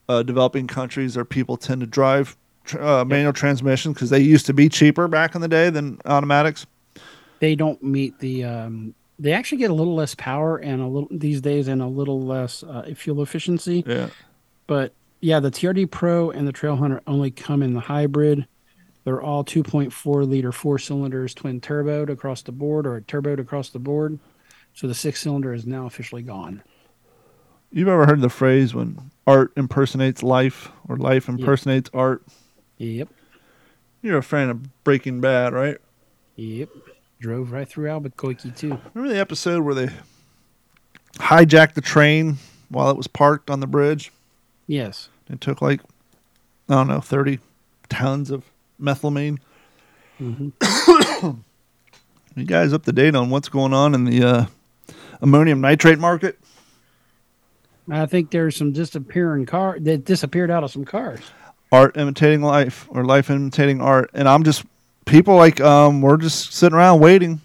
[0.10, 2.36] uh, developing countries are people tend to drive
[2.66, 6.00] tr- uh, manual transmissions because they used to be cheaper back in the day than
[6.06, 6.66] automatics.
[7.40, 8.44] They don't meet the.
[8.44, 11.86] Um, they actually get a little less power and a little these days and a
[11.88, 13.84] little less uh, fuel efficiency.
[13.86, 14.10] Yeah.
[14.68, 18.48] But yeah, the TRD Pro and the Trail Hunter only come in the hybrid.
[19.04, 23.80] They're all 2.4 liter four cylinders, twin turboed across the board or turboed across the
[23.80, 24.20] board.
[24.74, 26.64] So the six cylinder is now officially gone.
[27.72, 32.24] You've ever heard the phrase when art impersonates life or life impersonates art?
[32.78, 33.10] Yep.
[34.02, 35.78] You're a fan of Breaking Bad, right?
[36.36, 36.70] Yep.
[37.20, 38.80] drove right through Albuquerque too.
[38.94, 39.90] Remember the episode where they
[41.16, 42.38] hijacked the train
[42.70, 44.12] while it was parked on the bridge?
[44.68, 45.10] Yes.
[45.30, 45.82] It took like,
[46.70, 47.40] I don't know, 30
[47.90, 48.49] tons of
[48.80, 49.40] methylamine.
[50.20, 51.30] Mm-hmm.
[52.36, 54.46] You guys up to date on what's going on in the uh,
[55.20, 56.40] ammonium nitrate market?
[57.92, 61.20] I think there's some disappearing car that disappeared out of some cars.
[61.72, 64.12] Art imitating life or life imitating art.
[64.14, 64.64] And I'm just,
[65.06, 67.42] people like, um, we're just sitting around waiting.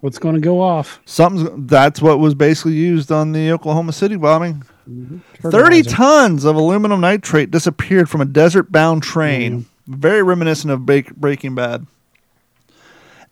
[0.00, 1.00] What's going to go off?
[1.04, 4.64] Something's, that's what was basically used on the Oklahoma City bombing.
[5.42, 9.66] 30 tons of aluminum nitrate disappeared from a desert bound train.
[9.86, 11.86] Very reminiscent of Break- Breaking Bad.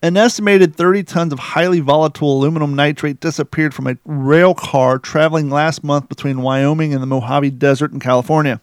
[0.03, 5.51] An estimated 30 tons of highly volatile aluminum nitrate disappeared from a rail car traveling
[5.51, 8.61] last month between Wyoming and the Mojave Desert in California.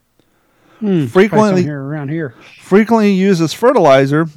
[0.80, 2.34] Hmm, frequently- here around here.
[2.60, 4.28] Frequently used as fertilizer,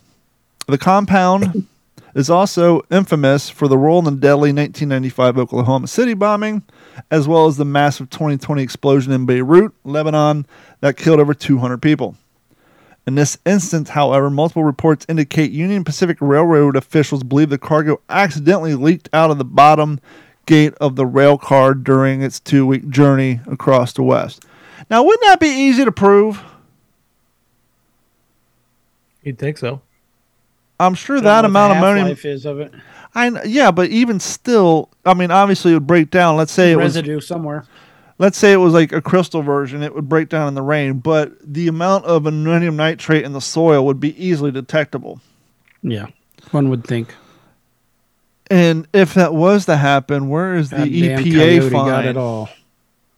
[0.69, 1.67] the compound
[2.15, 6.63] is also infamous for the role in the deadly 1995 Oklahoma City bombing,
[7.11, 10.45] as well as the massive 2020 explosion in Beirut, Lebanon,
[10.81, 12.15] that killed over 200 people.
[13.11, 18.77] In this instance, however, multiple reports indicate Union Pacific Railroad officials believe the cargo accidentally
[18.77, 19.99] leaked out of the bottom
[20.47, 24.45] gate of the rail car during its two week journey across the West.
[24.89, 26.41] Now, wouldn't that be easy to prove?
[29.25, 29.83] You'd think so.
[30.79, 32.07] I'm sure that amount of ammonium.
[32.07, 32.73] half-life is of it.
[33.17, 36.37] I yeah, but even still, I mean, obviously it would break down.
[36.37, 37.65] Let's say it was, Residue somewhere.
[38.21, 40.99] Let's say it was like a crystal version, it would break down in the rain.
[40.99, 45.21] But the amount of ammonium nitrate in the soil would be easily detectable.
[45.83, 46.07] Yeah,
[46.53, 47.15] one would think.
[48.51, 51.87] And if that was to happen, where is the EPA fine?
[51.87, 52.51] got it all.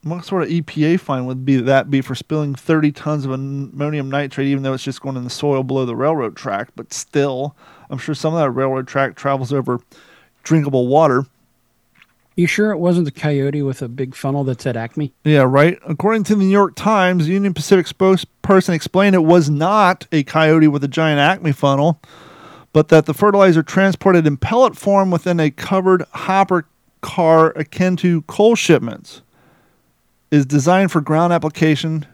[0.03, 4.09] What sort of EPA fine would be that be for spilling 30 tons of ammonium
[4.09, 6.69] nitrate, even though it's just going in the soil below the railroad track?
[6.75, 7.55] But still,
[7.89, 9.79] I'm sure some of that railroad track travels over
[10.43, 11.25] drinkable water.
[12.35, 15.13] You sure it wasn't the coyote with a big funnel that said Acme?
[15.23, 15.77] Yeah, right.
[15.85, 20.67] According to the New York Times, Union Pacific spokesperson explained it was not a coyote
[20.67, 22.01] with a giant Acme funnel,
[22.71, 26.67] but that the fertilizer transported in pellet form within a covered hopper
[27.01, 29.21] car akin to coal shipments
[30.31, 32.07] is designed for ground application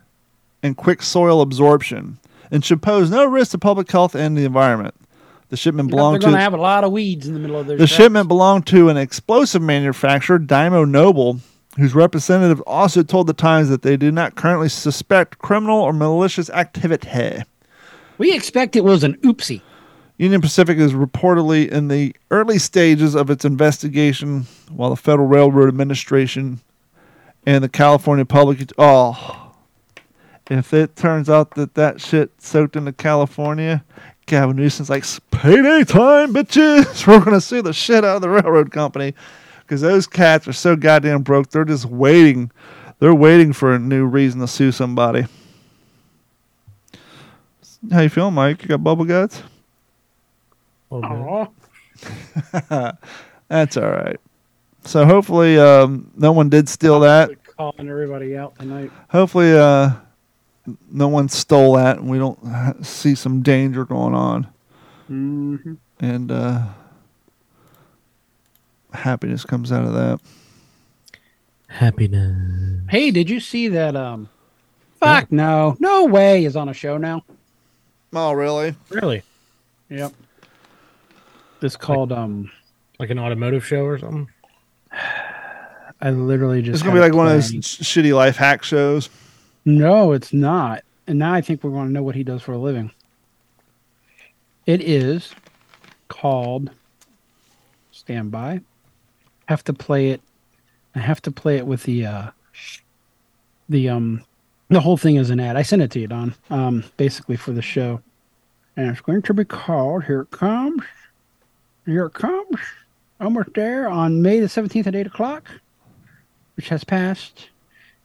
[0.62, 2.20] and quick soil absorption
[2.52, 4.96] and should pose no risk to public health and the environment.
[5.50, 7.60] The shipment They're belonged going to to have a lot of weeds in the middle
[7.60, 7.98] of their the tracks.
[7.98, 11.40] shipment belonged to an explosive manufacturer, Dyno Nobel,
[11.78, 16.50] whose representative also told the Times that they do not currently suspect criminal or malicious
[16.52, 17.44] activity.
[18.20, 19.62] We expect it was an oopsie.
[20.18, 25.70] Union Pacific is reportedly in the early stages of its investigation, while the Federal Railroad
[25.70, 26.60] Administration
[27.46, 28.72] and the California Public.
[28.78, 29.54] Oh,
[30.50, 33.84] if it turns out that that shit soaked into California,
[34.30, 37.08] Gavin Newsom's like, payday time, bitches.
[37.08, 39.16] We're going to sue the shit out of the railroad company
[39.62, 41.50] because those cats are so goddamn broke.
[41.50, 42.52] They're just waiting.
[43.00, 45.26] They're waiting for a new reason to sue somebody.
[47.92, 48.62] How you feeling, Mike?
[48.62, 49.42] You got bubble guts?
[50.92, 51.50] A little
[52.00, 52.68] bit.
[52.72, 52.92] Aw.
[53.48, 54.20] That's all right.
[54.84, 57.32] So hopefully, um, no one did steal that.
[57.58, 58.92] Calling everybody out tonight.
[59.10, 59.92] Hopefully, uh,
[60.92, 62.40] no one stole that, and we don't
[62.86, 64.48] see some danger going on,
[65.08, 65.56] hmm
[66.02, 66.64] and uh,
[68.94, 70.20] happiness comes out of that.
[71.68, 72.82] Happiness.
[72.90, 73.96] Hey, did you see that?
[73.96, 74.30] Um,
[75.00, 77.24] fuck no, no way is on a show now.
[78.14, 78.76] Oh, really?
[78.90, 79.24] Really?
[79.90, 80.14] Yep.
[81.62, 82.52] It's called um.
[83.00, 84.30] Like an automotive show or something?
[86.02, 86.76] I literally just.
[86.76, 89.10] It's gonna be like it one of those sh- shitty life hack shows.
[89.66, 90.84] No, it's not.
[91.08, 92.92] And now I think we're going to know what he does for a living.
[94.66, 95.34] It is
[96.08, 96.70] called
[97.92, 98.62] Stand By.
[99.48, 100.22] Have to play it.
[100.94, 102.32] I have to play it with the uh
[103.68, 104.24] the um
[104.70, 105.56] the whole thing is an ad.
[105.56, 106.36] I sent it to you, Don.
[106.50, 108.02] Um basically for the show.
[108.76, 110.84] And it's going to be called Here It Comes.
[111.86, 112.60] Here it comes.
[113.20, 115.50] Almost there on May the 17th at 8 o'clock,
[116.56, 117.50] which has passed.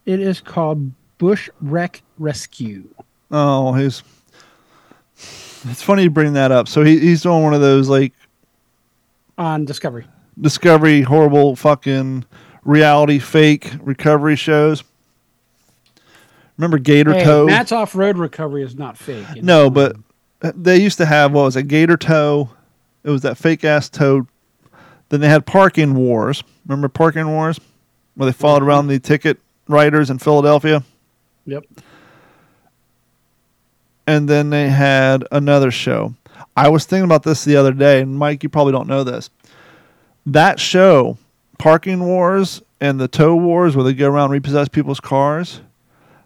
[0.06, 2.88] It is called Bush Wreck Rescue.
[3.30, 4.02] Oh, he's.
[5.16, 6.68] It's funny you bring that up.
[6.68, 8.12] So he, he's doing one of those like
[9.38, 10.06] on Discovery.
[10.40, 12.24] Discovery horrible fucking
[12.64, 14.82] reality fake recovery shows.
[16.58, 17.46] Remember Gator Hey, Toe?
[17.46, 19.26] Matt's off road recovery is not fake.
[19.34, 19.70] you No, know?
[19.70, 19.96] but
[20.62, 22.50] they used to have what was it, Gator Toe?
[23.02, 24.26] It was that fake ass toad.
[25.08, 26.42] Then they had Parking Wars.
[26.66, 27.58] Remember Parking Wars,
[28.14, 29.38] where they followed around the ticket
[29.68, 30.82] writers in Philadelphia,
[31.46, 31.64] Yep.
[34.06, 36.14] and then they had another show.
[36.56, 39.30] I was thinking about this the other day, and Mike, you probably don't know this.
[40.26, 41.18] That show,
[41.58, 45.60] Parking Wars and the Tow Wars, where they go around repossess people's cars,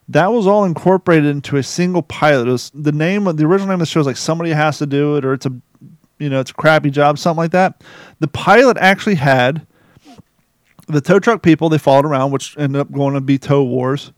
[0.08, 2.48] that was all incorporated into a single pilot.
[2.48, 4.78] It was the name of the original name of the show is like somebody has
[4.78, 5.52] to do it, or it's a
[6.18, 7.82] you know it's a crappy job, something like that.
[8.18, 9.66] The pilot actually had
[10.88, 14.12] the tow truck people they followed around, which ended up going to be Tow Wars.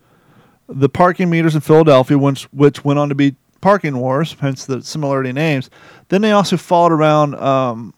[0.73, 4.83] The parking meters in Philadelphia, which which went on to be Parking Wars, hence the
[4.83, 5.69] similarity in names.
[6.09, 7.93] Then they also followed around um,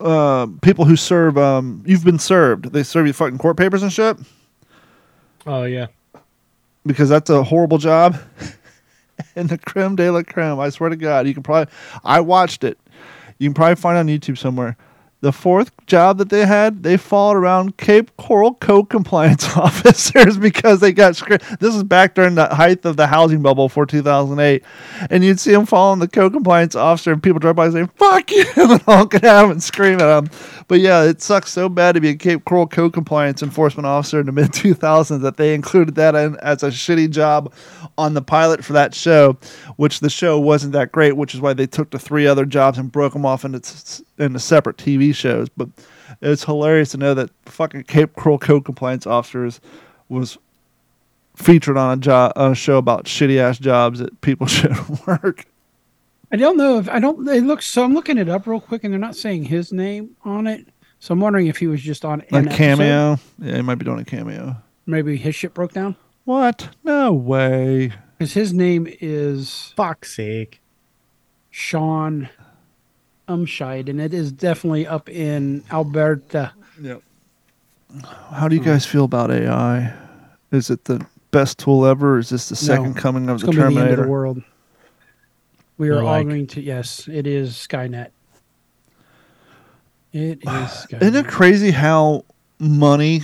[0.00, 1.38] uh, people who serve.
[1.38, 2.72] Um, you've been served.
[2.72, 4.16] They serve you fucking court papers and shit
[5.46, 5.86] Oh yeah.
[6.84, 8.16] because that's a horrible job.
[9.36, 11.72] and the creme de la creme, I swear to God, you can probably.
[12.04, 12.78] I watched it.
[13.38, 14.76] You can probably find it on YouTube somewhere.
[15.20, 20.80] The fourth job that they had, they followed around Cape Coral Code compliance officers because
[20.80, 21.40] they got screwed.
[21.58, 24.62] This is back during the height of the housing bubble for 2008.
[25.08, 28.30] And you'd see them following the code compliance officer, and people drive by saying, fuck
[28.30, 30.30] you, and honking at him and scream at him.
[30.68, 34.20] But yeah, it sucks so bad to be a Cape Coral Code compliance enforcement officer
[34.20, 37.52] in the mid 2000s that they included that in as a shitty job
[37.96, 39.38] on the pilot for that show,
[39.76, 42.76] which the show wasn't that great, which is why they took the three other jobs
[42.76, 44.76] and broke them off into, into separate
[45.10, 45.48] TV shows.
[45.48, 45.68] But
[46.20, 49.60] it's hilarious to know that fucking Cape Coral Code compliance officers
[50.08, 50.38] was
[51.36, 54.76] featured on a job on a show about shitty ass jobs that people should
[55.06, 55.44] work.
[56.32, 57.24] I don't know if I don't.
[57.24, 57.84] They look so.
[57.84, 60.66] I'm looking it up real quick, and they're not saying his name on it.
[60.98, 62.56] So I'm wondering if he was just on A an episode.
[62.56, 63.18] cameo.
[63.38, 64.56] Yeah, he might be doing a cameo.
[64.86, 65.94] Maybe his ship broke down
[66.24, 66.70] What?
[66.84, 67.92] No way.
[68.18, 70.60] because his name is Fuck's sake.
[71.50, 72.28] Sean
[73.28, 76.52] Umscheid, and it is definitely up in Alberta.
[76.80, 77.02] Yep.
[78.32, 79.92] How do you guys feel about AI?
[80.52, 82.14] Is it the best tool ever?
[82.16, 83.96] Or is this the second coming of It's the going to be the end of
[83.96, 84.02] Terminator?
[84.04, 84.42] the world.
[85.78, 86.60] We are Or all going to.
[86.60, 88.08] Yes, it is Skynet.
[90.12, 91.02] It is Skynet.
[91.02, 92.24] Isn't it crazy how
[92.58, 93.22] money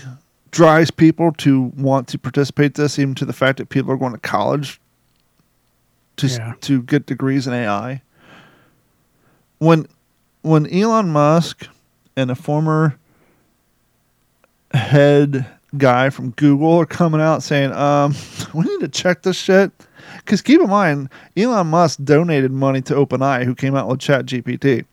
[0.50, 4.12] drives people to want to participate this, even to the fact that people are going
[4.12, 4.80] to college
[6.16, 6.54] to Yeah.
[6.62, 8.02] to get degrees in AI?
[9.62, 9.86] When
[10.42, 11.68] when Elon Musk
[12.16, 12.98] and a former
[14.74, 15.46] head
[15.76, 18.12] guy from Google are coming out saying, um,
[18.54, 19.70] we need to check this shit.
[20.16, 24.84] Because keep in mind, Elon Musk donated money to OpenAI, who came out with ChatGPT.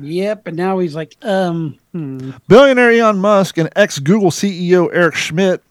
[0.00, 2.32] Yep, and now he's like, um, hmm.
[2.48, 5.62] Billionaire Elon Musk and ex Google CEO Eric Schmidt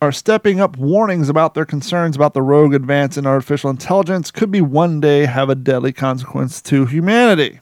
[0.00, 4.50] are stepping up warnings about their concerns about the rogue advance in artificial intelligence could
[4.50, 7.60] be one day have a deadly consequence to humanity.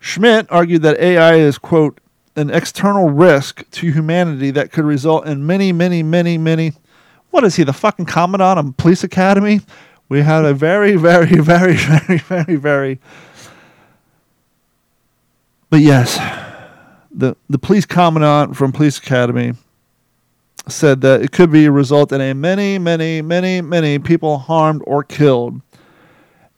[0.00, 2.00] Schmidt argued that AI is, quote,
[2.34, 6.72] an external risk to humanity that could result in many, many, many, many.
[7.30, 9.60] What is he, the fucking commandant of police academy?
[10.08, 13.00] We had a very, very, very, very, very, very.
[15.70, 16.16] But yes,
[17.10, 19.54] the the police commandant from police academy
[20.68, 24.82] said that it could be a result in a many many many many people harmed
[24.86, 25.60] or killed.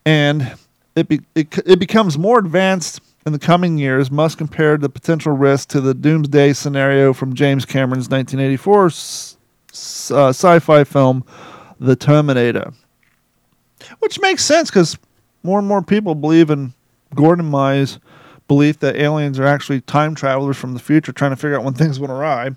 [0.05, 0.55] And
[0.94, 5.32] it be, it, it becomes more advanced in the coming years must compare the potential
[5.32, 9.36] risk to the doomsday scenario from James Cameron's 1984 s-
[9.72, 11.24] s- uh, sci-fi film
[11.80, 12.72] The Terminator.
[14.00, 14.98] Which makes sense cuz
[15.42, 16.74] more and more people believe in
[17.14, 17.98] Gordon Mye's
[18.49, 21.74] belief that aliens are actually time travelers from the future trying to figure out when
[21.74, 22.51] things went awry.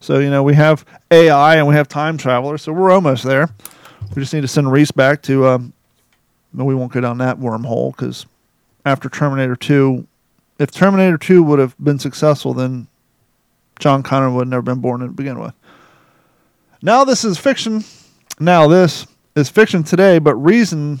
[0.00, 3.48] So, you know, we have AI and we have time travelers, so we're almost there.
[4.14, 5.72] We just need to send Reese back to, um,
[6.52, 8.26] we won't go down that wormhole because
[8.86, 10.06] after Terminator 2,
[10.58, 12.86] if Terminator 2 would have been successful, then
[13.78, 15.54] John Connor would have never been born to begin with.
[16.80, 17.84] Now, this is fiction.
[18.40, 21.00] Now, this is fiction today, but reason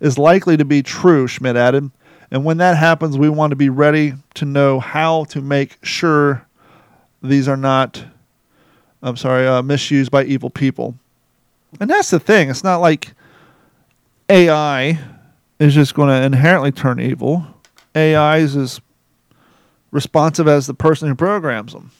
[0.00, 1.90] is likely to be true, Schmidt added.
[2.30, 6.46] And when that happens, we want to be ready to know how to make sure
[7.22, 8.04] these are not,
[9.02, 10.94] I'm sorry, uh, misused by evil people.
[11.80, 12.50] And that's the thing.
[12.50, 13.12] It's not like
[14.28, 14.98] AI
[15.58, 17.46] is just going to inherently turn evil.
[17.94, 18.80] AI is as
[19.90, 21.90] responsive as the person who programs them.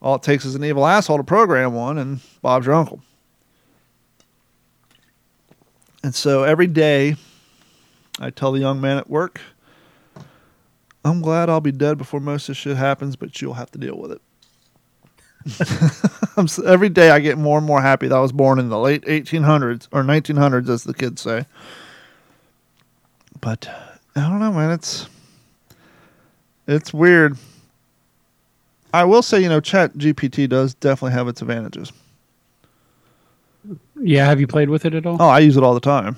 [0.00, 3.00] All it takes is an evil asshole to program one, and Bob's your uncle.
[6.02, 7.16] And so every day,
[8.20, 9.40] I tell the young man at work,
[11.04, 13.78] I'm glad I'll be dead before most of this shit happens, but you'll have to
[13.78, 14.20] deal with it.
[16.36, 18.70] I'm, s- every day I get more and more happy that I was born in
[18.70, 21.44] the late 1800s or 1900s, as the kids say.
[23.40, 23.68] But
[24.16, 24.70] I don't know, man.
[24.70, 25.06] It's
[26.66, 27.36] it's weird.
[28.94, 31.92] I will say, you know, Chat GPT does definitely have its advantages.
[34.00, 35.16] Yeah, have you played with it at all?
[35.20, 36.16] Oh, I use it all the time.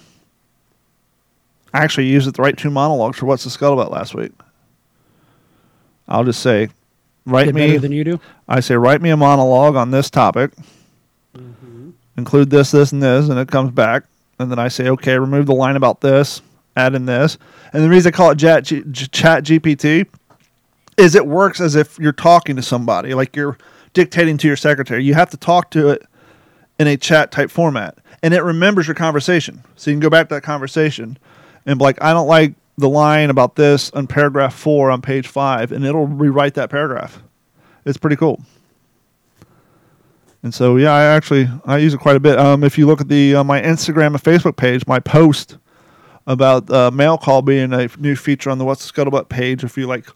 [1.75, 4.33] I actually used it to write two monologues for What's the Scuttlebutt last week.
[6.09, 6.69] I'll just say,
[7.25, 7.67] write me.
[7.67, 8.21] better than you do.
[8.49, 10.53] I say, write me a monologue on this topic.
[11.37, 11.91] Mm-hmm.
[12.17, 14.05] Include this, this, and this, and it comes back.
[14.39, 16.43] And then I say, okay, remove the line about this,
[16.77, 17.39] add in this.
[17.73, 20.07] And the reason I call it Chat, G- Chat GPT
[20.97, 23.59] is it works as if you're talking to somebody, like you're
[23.93, 25.05] dictating to your secretary.
[25.05, 26.07] You have to talk to it
[26.79, 29.63] in a chat type format, and it remembers your conversation.
[29.77, 31.19] So you can go back to that conversation
[31.67, 35.73] and like, I don't like the line about this on paragraph four on page five,
[35.73, 37.23] and it'll rewrite that paragraph.
[37.85, 38.43] It's pretty cool.
[40.43, 42.39] And so, yeah, I actually I use it quite a bit.
[42.39, 45.59] Um, if you look at the uh, my Instagram and Facebook page, my post
[46.27, 49.77] about uh, mail call being a new feature on the What's the Scuttlebutt page, if
[49.77, 50.07] you like,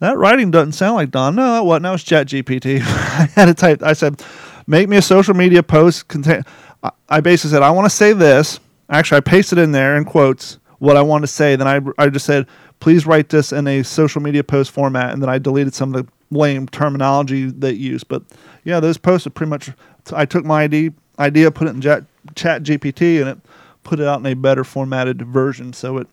[0.00, 1.34] that writing doesn't sound like Don.
[1.34, 1.82] No, what?
[1.82, 2.80] Now it's Chat GPT.
[2.82, 3.82] I had to type.
[3.82, 4.22] I said,
[4.66, 6.08] make me a social media post.
[6.08, 6.44] Contain.
[6.82, 8.60] I, I basically said I want to say this.
[8.88, 11.56] Actually, I pasted it in there in quotes what I want to say.
[11.56, 12.46] Then I I just said,
[12.78, 16.04] please write this in a social media post format, and then I deleted some of
[16.04, 18.04] the lame terminology they use.
[18.04, 18.22] But
[18.64, 19.70] yeah, those posts are pretty much.
[20.12, 22.04] I took my idea, idea put it in Chat,
[22.34, 23.38] Chat GPT, and it
[23.82, 26.06] put it out in a better formatted version, so it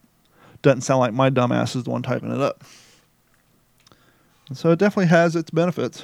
[0.62, 2.64] doesn't sound like my dumbass is the one typing it up.
[4.48, 6.04] And so it definitely has its benefits.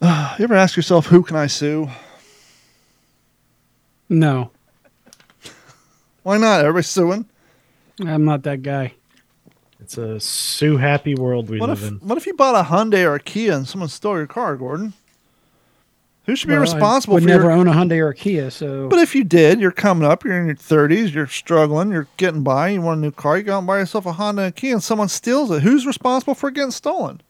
[0.38, 1.88] You ever ask yourself, who can I sue?
[4.08, 4.52] No,
[6.28, 6.60] Why not?
[6.60, 7.24] Everybody's suing.
[8.04, 8.92] I'm not that guy.
[9.80, 11.94] It's a sue happy world we What live if in.
[12.00, 14.92] what if you bought a Hyundai or a Kia and someone stole your car, Gordon?
[16.26, 18.50] Who should be responsible I would for never your own a Hyundai or a Kia,
[18.50, 22.08] so But if you did, you're coming up, you're in your 30s, you're struggling, you're
[22.18, 24.42] getting by, you want a new car, you go out and buy yourself a Honda
[24.42, 25.62] and a Kia, and someone steals it.
[25.62, 27.22] Who's responsible for getting stolen?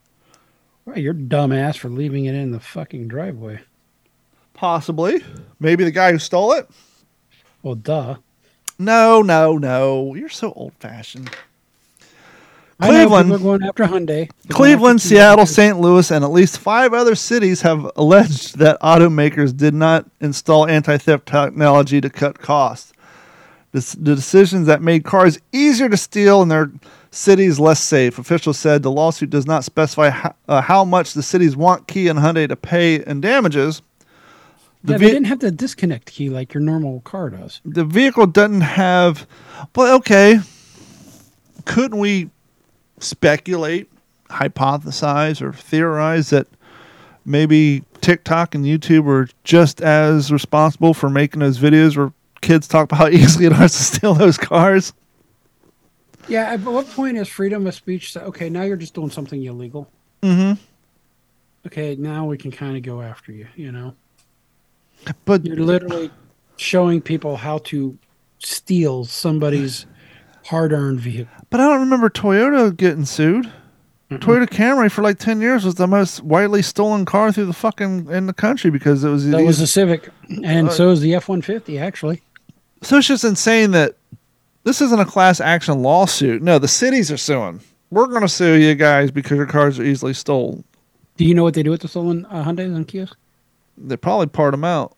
[0.86, 3.60] Right, you're dumbass for leaving it in the fucking driveway.
[4.54, 5.22] Possibly.
[5.60, 6.68] Maybe the guy who stole it?
[7.62, 8.16] Well, duh.
[8.78, 10.14] No, no, no.
[10.14, 11.30] You're so old fashioned.
[12.80, 13.32] Cleveland.
[13.32, 14.06] are going after Hyundai.
[14.06, 15.46] They're Cleveland, after Seattle.
[15.46, 15.80] St.
[15.80, 20.96] Louis, and at least five other cities have alleged that automakers did not install anti
[20.96, 22.92] theft technology to cut costs.
[23.72, 26.70] The, the decisions that made cars easier to steal and their
[27.10, 28.18] cities less safe.
[28.18, 32.10] Officials said the lawsuit does not specify how, uh, how much the cities want Kia
[32.10, 33.82] and Hyundai to pay in damages.
[34.84, 37.60] The Yeah, ve- they didn't have the disconnect key like your normal car does.
[37.64, 39.26] the vehicle doesn't have
[39.72, 40.38] but okay
[41.64, 42.30] couldn't we
[43.00, 43.90] speculate
[44.30, 46.46] hypothesize or theorize that
[47.24, 52.84] maybe tiktok and youtube were just as responsible for making those videos where kids talk
[52.84, 54.92] about how easily it is to steal those cars
[56.28, 58.12] Yeah, at what point is freedom of speech?
[58.12, 59.90] Say, okay, now you're just doing something illegal.
[60.22, 60.60] mm-hmm
[61.66, 63.46] Okay, now we can kind of go after you.
[63.56, 63.94] You know,
[65.24, 66.10] but you're literally
[66.56, 67.96] showing people how to
[68.38, 69.86] steal somebody's
[70.44, 71.32] hard-earned vehicle.
[71.50, 73.50] but i don't remember toyota getting sued
[74.10, 78.10] Toyota Camry for like ten years was the most widely stolen car through the fucking
[78.10, 80.08] in the country because it was That was a Civic,
[80.42, 81.78] and Uh, so is the F one fifty.
[81.78, 82.22] Actually,
[82.80, 83.96] So it's just insane that
[84.64, 86.40] this isn't a class action lawsuit.
[86.40, 87.60] No, the cities are suing.
[87.90, 90.64] We're going to sue you guys because your cars are easily stolen.
[91.18, 93.12] do you know what they do with the stolen uh, Hyundais and Kias?
[93.80, 94.96] They probably part them out.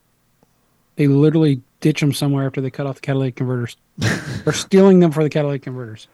[0.97, 3.77] They literally ditch them somewhere after they cut off the catalytic converters.
[3.97, 6.09] They're stealing them for the catalytic converters.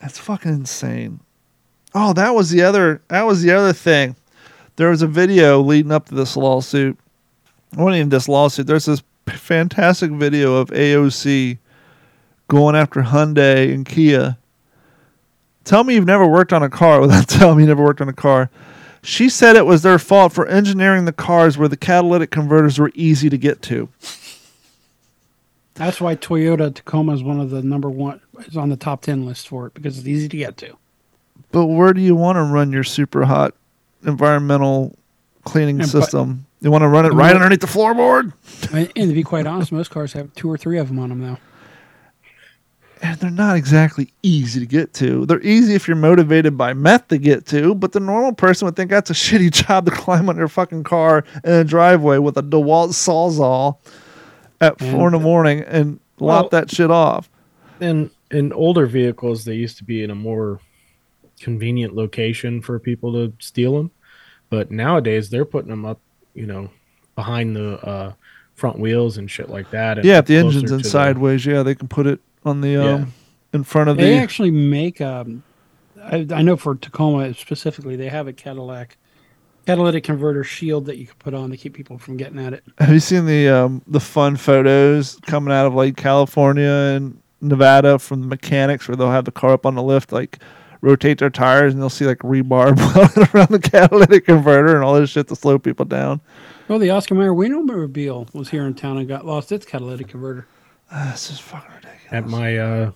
[0.00, 1.20] That's fucking insane.
[1.94, 3.02] Oh, that was the other.
[3.08, 4.16] That was the other thing.
[4.76, 6.98] There was a video leading up to this lawsuit.
[7.72, 8.66] It wasn't even this lawsuit.
[8.66, 11.58] There's this fantastic video of AOC
[12.48, 14.38] going after Hyundai and Kia.
[15.64, 18.08] Tell me you've never worked on a car without telling me you never worked on
[18.08, 18.50] a car.
[19.02, 22.90] She said it was their fault for engineering the cars where the catalytic converters were
[22.94, 23.88] easy to get to.
[25.74, 29.24] That's why Toyota Tacoma is one of the number one is on the top ten
[29.24, 30.76] list for it because it's easy to get to.
[31.52, 33.54] But where do you want to run your super hot
[34.04, 34.96] environmental
[35.44, 36.46] cleaning And but- system?
[36.62, 38.34] You want to run it right underneath the floorboard?
[38.74, 41.08] And, and to be quite honest, most cars have two or three of them on
[41.08, 41.38] them now.
[43.02, 45.24] And they're not exactly easy to get to.
[45.24, 48.76] They're easy if you're motivated by meth to get to, but the normal person would
[48.76, 52.36] think that's a shitty job to climb on their fucking car in a driveway with
[52.36, 53.78] a DeWalt Sawzall
[54.60, 57.30] at four in the morning and lop that shit off.
[57.80, 60.60] And in older vehicles, they used to be in a more
[61.40, 63.90] convenient location for people to steal them.
[64.50, 66.00] But nowadays, they're putting them up,
[66.34, 66.70] you know,
[67.14, 68.12] behind the uh,
[68.54, 70.04] front wheels and shit like that.
[70.04, 72.76] Yeah, if the engine's in to the- sideways, yeah, they can put it on the
[72.76, 73.04] um, Yeah.
[73.52, 74.08] in front of They the.
[74.10, 75.42] They actually make um,
[76.02, 78.96] I, I know for Tacoma specifically, they have a Cadillac
[79.66, 82.64] catalytic converter shield that you can put on to keep people from getting at it.
[82.78, 86.64] Have you seen the um, the fun photos coming out of like California
[86.96, 90.38] and Nevada from the mechanics where they'll have the car up on the lift, like
[90.80, 94.94] rotate their tires and they'll see like rebar welded around the catalytic converter and all
[94.94, 96.20] this shit to slow people down.
[96.68, 100.46] Well, the Oscar Mayer Wienermobile was here in town and got lost its catalytic converter.
[100.90, 101.70] Ah, this is fucking.
[102.10, 102.90] At my uh,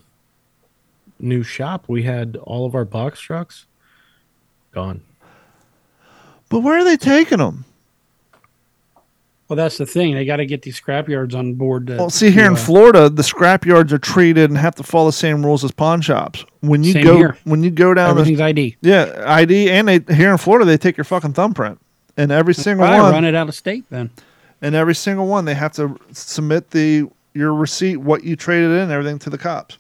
[1.21, 3.67] new shop, we had all of our box trucks
[4.73, 5.03] gone.
[6.49, 7.65] But where are they taking them?
[9.49, 10.15] Well, that's the thing.
[10.15, 11.87] They got to get these scrap yards on board.
[11.89, 14.75] To, Well, see here to, in uh, Florida, the scrap yards are treated and have
[14.77, 16.45] to follow the same rules as pawn shops.
[16.61, 17.39] When you Same go here.
[17.45, 18.77] when you go down the everything's ID.
[18.81, 21.79] yeah ID and they here in Florida they take your fucking thumbprint
[22.17, 24.09] and every single one run it out of state then.
[24.63, 28.91] and every single one they have to submit the your receipt what you traded in
[28.91, 29.79] everything to the cops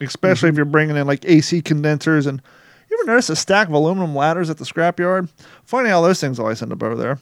[0.00, 0.54] especially Mm-hmm.
[0.54, 2.40] if you're bringing in like ac condensers and
[2.90, 5.28] you ever notice a stack of aluminum ladders at the scrapyard
[5.64, 7.18] funny how those things always end up over there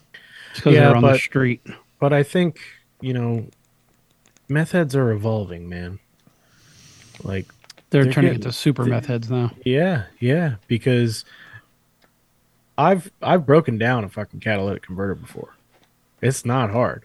[0.55, 1.67] because Yeah, they're on the but- street.
[2.01, 2.61] But I think,
[3.01, 3.47] you know,
[4.49, 5.99] meth heads are evolving, man.
[7.23, 7.47] Like,
[7.91, 9.53] They're, They're turning getting- into super meth heads now.
[9.65, 11.25] yeah, yeah, because
[12.77, 15.55] I've I've broken down a fucking catalytic converter before.
[16.21, 17.05] It's not hard.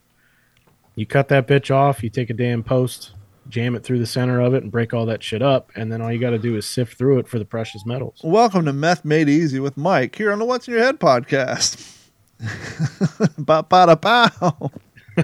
[0.99, 3.11] You cut that bitch off, you take a damn post,
[3.47, 6.01] jam it through the center of it and break all that shit up, and then
[6.01, 8.19] all you got to do is sift through it for the precious metals.
[8.21, 11.95] welcome to meth made easy with mike here on the what's in your head podcast
[13.37, 14.71] ba ba da pow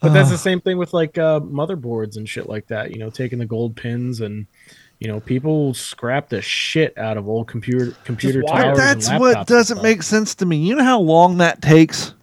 [0.00, 2.92] But that's the same thing with like uh, motherboards and shit like that.
[2.92, 4.46] You know, taking the gold pins and
[4.98, 8.78] you know people scrap the shit out of old computer computer towers.
[8.78, 10.56] That's what doesn't make sense to me.
[10.56, 12.14] You know how long that takes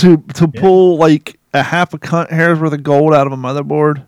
[0.00, 0.60] to to Yeah.
[0.60, 4.06] pull like a half a cunt hair's worth of gold out of a motherboard?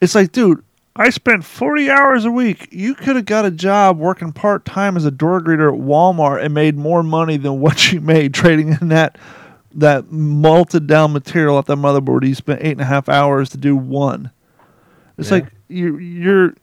[0.00, 0.62] It's like, dude,
[0.96, 2.68] I spent 40 hours a week.
[2.70, 6.44] You could have got a job working part time as a door greeter at Walmart
[6.44, 9.16] and made more money than what you made trading in that
[9.74, 12.26] that melted down material at that motherboard.
[12.28, 14.30] You spent eight and a half hours to do one.
[15.16, 15.36] It's Yeah.
[15.36, 16.54] like you you're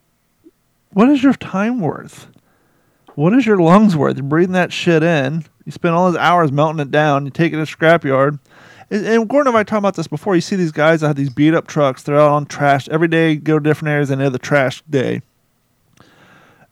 [0.93, 2.27] what is your time worth?
[3.15, 4.17] What is your lungs worth?
[4.17, 5.45] You're breathing that shit in.
[5.65, 7.25] You spend all those hours melting it down.
[7.25, 8.39] You take it to scrapyard.
[8.89, 10.35] And, and Gordon and I talked about this before.
[10.35, 12.03] You see these guys that have these beat up trucks.
[12.03, 13.35] They're out on trash every day.
[13.35, 15.21] Go to different areas and they're the trash day.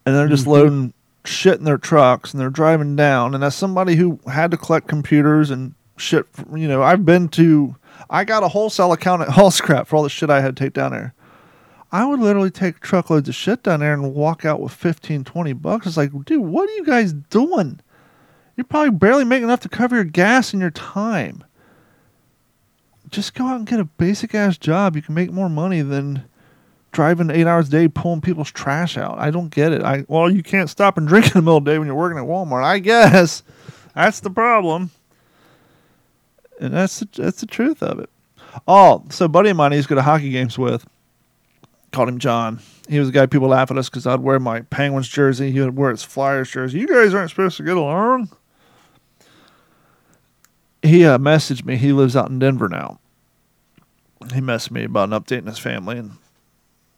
[0.05, 0.51] And they're just mm-hmm.
[0.51, 0.93] loading
[1.25, 3.35] shit in their trucks and they're driving down.
[3.35, 7.75] And as somebody who had to collect computers and shit, you know, I've been to.
[8.09, 10.63] I got a wholesale account at Hall Scrap for all the shit I had to
[10.63, 11.13] take down there.
[11.97, 15.53] I would literally take truckloads of shit down there and walk out with 15, 20
[15.53, 15.87] bucks.
[15.87, 17.79] It's like, dude, what are you guys doing?
[18.55, 21.43] You're probably barely making enough to cover your gas and your time.
[23.09, 24.95] Just go out and get a basic ass job.
[24.95, 26.25] You can make more money than
[26.91, 29.17] driving eight hours a day pulling people's trash out.
[29.17, 29.81] I don't get it.
[29.81, 31.95] I well, you can't stop and drink in the middle of the day when you're
[31.95, 32.63] working at Walmart.
[32.63, 33.41] I guess
[33.95, 34.91] that's the problem,
[36.61, 38.11] and that's the, that's the truth of it.
[38.67, 40.85] Oh, so buddy of mine he's go to hockey games with
[41.91, 42.59] called him John.
[42.89, 45.51] He was the guy people laugh at us because I'd wear my Penguins jersey.
[45.51, 46.79] He would wear his Flyers jersey.
[46.79, 48.29] You guys aren't supposed to get along.
[50.81, 51.75] He uh, messaged me.
[51.75, 52.99] He lives out in Denver now.
[54.33, 56.11] He messaged me about an update in his family, and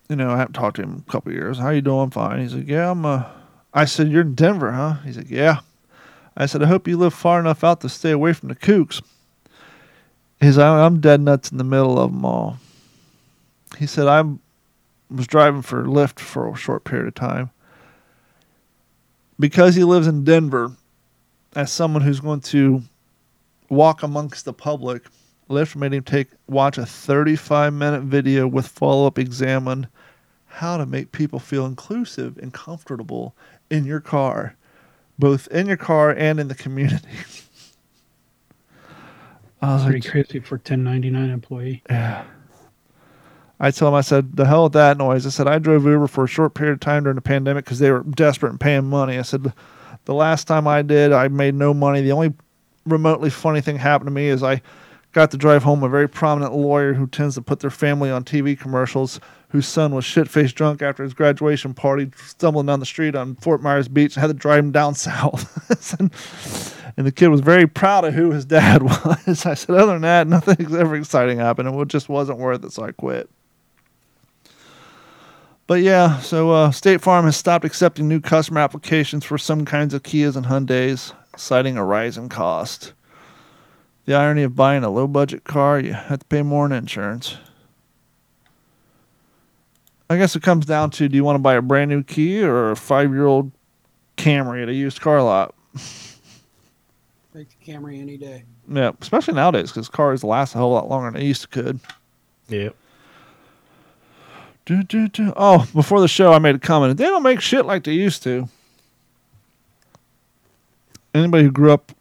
[0.09, 1.57] you know I haven't talked to him a couple years.
[1.57, 2.09] How you doing?
[2.09, 2.41] Fine.
[2.41, 3.05] He's like, yeah, I'm.
[3.05, 3.23] Uh,
[3.73, 4.95] I said, you're in Denver, huh?
[5.05, 5.59] He's like, yeah.
[6.35, 9.01] I said, I hope you live far enough out to stay away from the kooks.
[10.39, 12.57] He's like, I'm dead nuts in the middle of them all.
[13.77, 14.23] He said, I
[15.09, 17.49] was driving for Lyft for a short period of time.
[19.39, 20.71] Because he lives in Denver,
[21.55, 22.81] as someone who's going to
[23.69, 25.03] walk amongst the public,
[25.49, 29.87] Lyft made him take watch a 35 minute video with follow up examine
[30.47, 33.35] how to make people feel inclusive and comfortable
[33.69, 34.55] in your car,
[35.17, 37.07] both in your car and in the community.
[39.61, 41.83] I was Pretty like, crazy for 1099 employee.
[41.89, 42.23] yeah.
[43.59, 45.25] I told him, I said, the hell with that noise.
[45.25, 47.79] I said, I drove Uber for a short period of time during the pandemic because
[47.79, 49.17] they were desperate and paying money.
[49.17, 49.51] I said,
[50.05, 52.01] the last time I did, I made no money.
[52.01, 52.33] The only
[52.85, 54.61] remotely funny thing happened to me is I
[55.11, 58.23] got to drive home a very prominent lawyer who tends to put their family on
[58.23, 59.19] TV commercials,
[59.49, 63.35] whose son was shit faced drunk after his graduation party, stumbling down the street on
[63.35, 65.99] Fort Myers Beach and had to drive him down south.
[65.99, 66.11] and,
[67.05, 69.45] the kid was very proud of who his dad was.
[69.45, 71.69] I said, other than that, nothing ever exciting happened.
[71.69, 73.29] It just wasn't worth it, so I quit.
[75.69, 79.93] But yeah, so uh, State Farm has stopped accepting new customer applications for some kinds
[79.93, 82.93] of Kias and Hyundais, citing a rise in cost.
[84.05, 87.37] The irony of buying a low budget car, you have to pay more in insurance.
[90.09, 92.51] I guess it comes down to do you want to buy a brand new Kia
[92.51, 93.51] or a five year old
[94.17, 95.53] Camry at a used car lot.
[97.31, 98.43] Take the Camry any day.
[98.67, 101.79] Yeah, especially nowadays because cars last a whole lot longer than they used to could.
[102.47, 102.75] Yep.
[104.69, 105.33] Do, do, do.
[105.35, 106.95] Oh, before the show, I made a comment.
[106.99, 108.47] They don't make shit like they used to.
[111.11, 111.91] Anybody who grew up,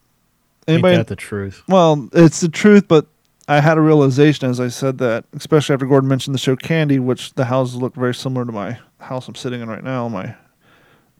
[0.67, 1.63] anybody, Ain't that the truth?
[1.67, 3.07] well, it's the truth, but
[3.49, 6.99] I had a realization as I said that, especially after Gordon mentioned the show Candy,
[6.99, 10.37] which the houses look very similar to my house I'm sitting in right now, my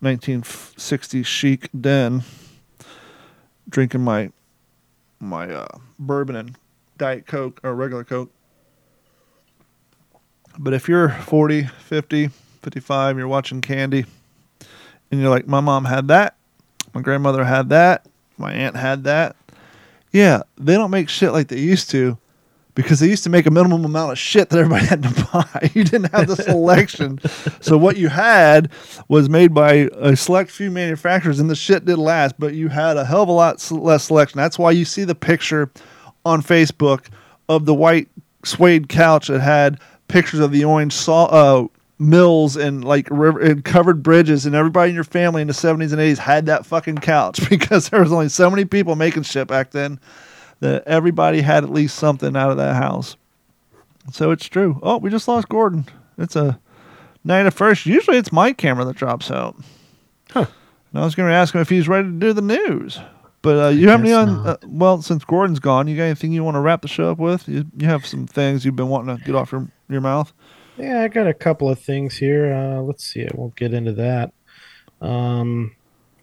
[0.03, 2.25] 1960s chic den,
[3.71, 4.33] drinking my
[5.19, 6.59] my uh, bourbon and
[6.99, 8.31] diet coke or regular coke.
[10.59, 12.29] But if you're 40, 50,
[12.63, 14.05] 55, you're watching Candy,
[15.11, 16.37] and you're like, my mom had that,
[16.95, 18.07] my grandmother had that,
[18.37, 19.37] my aunt had that.
[20.13, 22.19] Yeah, they don't make shit like they used to
[22.79, 25.71] because they used to make a minimum amount of shit that everybody had to buy.
[25.75, 27.19] You didn't have the selection.
[27.61, 28.71] so what you had
[29.09, 32.97] was made by a select few manufacturers and the shit did last, but you had
[32.97, 34.39] a hell of a lot less selection.
[34.39, 35.71] That's why you see the picture
[36.25, 37.07] on Facebook
[37.49, 38.09] of the white
[38.45, 41.67] suede couch that had pictures of the orange saw uh,
[41.99, 45.93] mills and like river and covered bridges and everybody in your family in the 70s
[45.93, 49.49] and 80s had that fucking couch because there was only so many people making shit
[49.49, 50.01] back then
[50.61, 53.17] that everybody had at least something out of that house.
[54.13, 54.81] So it's true.
[54.83, 55.87] Oh, we just lost Gordon.
[56.17, 56.59] It's a
[57.25, 57.87] night of first.
[57.87, 59.57] Usually it's my camera that drops out.
[60.31, 60.47] Huh.
[60.93, 62.99] And I was going to ask him if he's ready to do the news.
[63.41, 64.47] But uh, you have any on?
[64.47, 67.19] Uh, well, since Gordon's gone, you got anything you want to wrap the show up
[67.19, 67.49] with?
[67.49, 70.33] You, you have some things you've been wanting to get off your your mouth.
[70.77, 72.53] Yeah, I got a couple of things here.
[72.53, 73.25] Uh, let's see.
[73.25, 74.33] I won't get into that.
[75.01, 75.75] Um,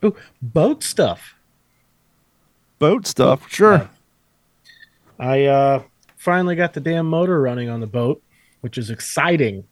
[0.04, 1.36] ooh, boat stuff.
[2.80, 3.90] Boat stuff, sure.
[5.20, 5.84] I uh,
[6.18, 8.22] finally got the damn motor running on the boat,
[8.62, 9.66] which is exciting.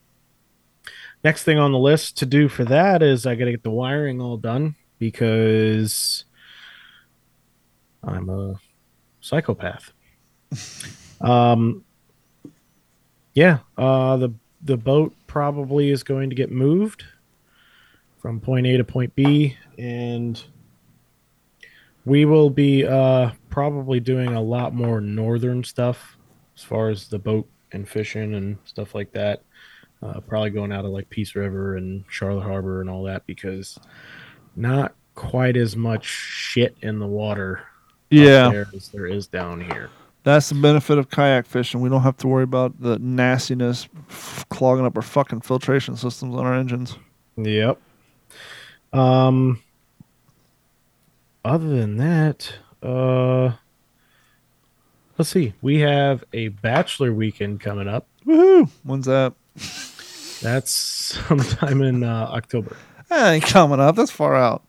[1.23, 3.71] Next thing on the list to do for that is I got to get the
[3.71, 6.25] wiring all done because
[8.03, 8.55] I'm a
[9.21, 9.91] psychopath.
[11.21, 11.83] um,
[13.33, 17.03] yeah, uh, the the boat probably is going to get moved
[18.21, 20.41] from point A to point B, and
[22.05, 26.17] we will be uh, probably doing a lot more northern stuff
[26.55, 29.41] as far as the boat and fishing and stuff like that.
[30.01, 33.79] Uh, probably going out of like Peace River and Charlotte Harbor and all that because
[34.55, 37.63] not quite as much shit in the water
[38.13, 39.89] Yeah, there as there is down here.
[40.23, 41.81] that's the benefit of kayak fishing.
[41.81, 46.35] We don't have to worry about the nastiness f- clogging up our fucking filtration systems
[46.35, 46.97] on our engines.
[47.37, 47.79] Yep.
[48.93, 49.61] Um.
[51.45, 53.51] Other than that, uh,
[55.17, 55.53] let's see.
[55.61, 58.07] We have a bachelor weekend coming up.
[58.25, 58.69] Woohoo!
[58.83, 59.33] When's that?
[60.41, 62.77] That's sometime in uh, October.
[63.09, 63.95] That ain't coming up.
[63.97, 64.63] That's far out.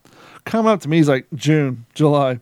[0.44, 2.40] Coming up to me is like June, July.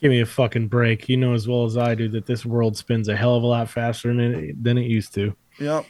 [0.00, 1.08] Give me a fucking break.
[1.08, 3.46] You know as well as I do that this world spins a hell of a
[3.46, 5.34] lot faster than it, than it used to.
[5.58, 5.86] Yep.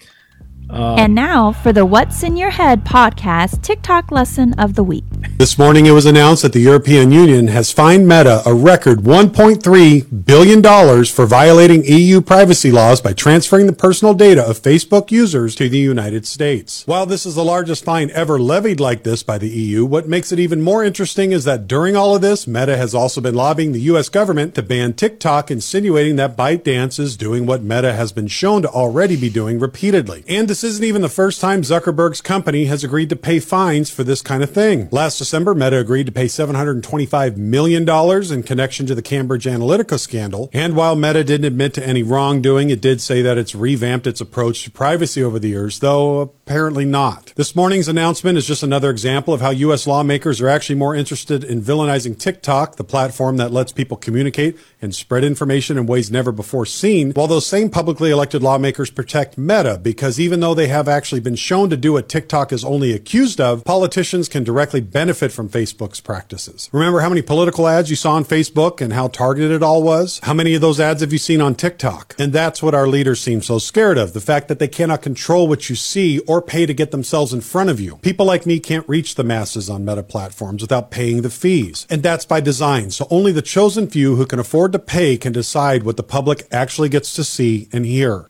[0.70, 5.05] Um, And now for the What's in Your Head podcast TikTok lesson of the week.
[5.39, 10.27] This morning it was announced that the European Union has fined Meta a record $1.3
[10.27, 15.69] billion for violating EU privacy laws by transferring the personal data of Facebook users to
[15.69, 16.82] the United States.
[16.86, 20.32] While this is the largest fine ever levied like this by the EU, what makes
[20.32, 23.73] it even more interesting is that during all of this, Meta has also been lobbying
[23.73, 28.28] the US government to ban TikTok, insinuating that ByteDance is doing what Meta has been
[28.28, 30.24] shown to already be doing repeatedly.
[30.28, 34.02] And this isn't even the first time Zuckerberg's company has agreed to pay fines for
[34.02, 34.89] this kind of thing.
[34.90, 40.51] Last December, Meta agreed to pay $725 million in connection to the Cambridge Analytica scandal.
[40.52, 44.20] And while Meta didn't admit to any wrongdoing, it did say that it's revamped its
[44.20, 47.32] approach to privacy over the years, though apparently not.
[47.36, 49.86] This morning's announcement is just another example of how U.S.
[49.86, 54.93] lawmakers are actually more interested in villainizing TikTok, the platform that lets people communicate and
[54.93, 59.78] spread information in ways never before seen, while those same publicly elected lawmakers protect Meta
[59.80, 63.40] because even though they have actually been shown to do what TikTok is only accused
[63.40, 66.69] of, politicians can directly benefit from Facebook's practices.
[66.73, 70.20] Remember how many political ads you saw on Facebook and how targeted it all was?
[70.23, 72.15] How many of those ads have you seen on TikTok?
[72.19, 75.48] And that's what our leaders seem so scared of, the fact that they cannot control
[75.48, 77.97] what you see or pay to get themselves in front of you.
[77.98, 81.86] People like me can't reach the masses on meta platforms without paying the fees.
[81.90, 85.32] And that's by design, so only the chosen few who can afford to pay can
[85.32, 88.28] decide what the public actually gets to see and hear.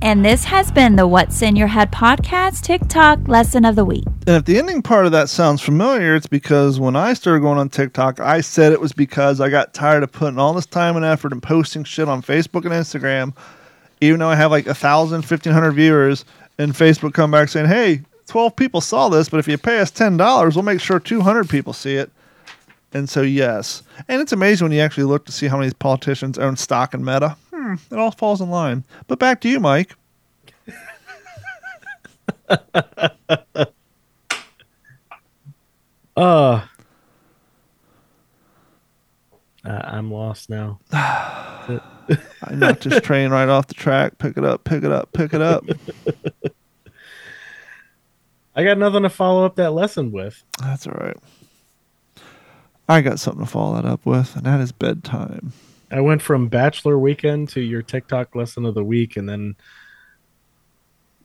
[0.00, 4.04] And this has been the What's in Your Head podcast TikTok lesson of the week.
[4.26, 7.58] And if the ending part of that sounds familiar, it's because when I started going
[7.58, 10.94] on TikTok, I said it was because I got tired of putting all this time
[10.94, 13.36] and effort and posting shit on Facebook and Instagram,
[14.00, 16.24] even though I have like a thousand, fifteen hundred viewers,
[16.58, 19.90] and Facebook come back saying, "Hey, 12 people saw this, but if you pay us
[19.90, 22.10] $10, we'll make sure 200 people see it.
[22.92, 23.82] And so, yes.
[24.06, 27.04] And it's amazing when you actually look to see how many politicians own stock in
[27.04, 27.36] Meta.
[27.68, 28.84] Hmm, it all falls in line.
[29.08, 29.94] But back to you, Mike.
[36.16, 36.66] Uh,
[39.64, 40.80] I'm lost now.
[40.92, 41.80] I
[42.50, 44.18] knocked this train right off the track.
[44.18, 45.64] Pick it up, pick it up, pick it up.
[48.56, 50.42] I got nothing to follow up that lesson with.
[50.60, 51.16] That's all right.
[52.88, 55.52] I got something to follow that up with, and that is bedtime.
[55.90, 59.56] I went from bachelor weekend to your TikTok lesson of the week, and then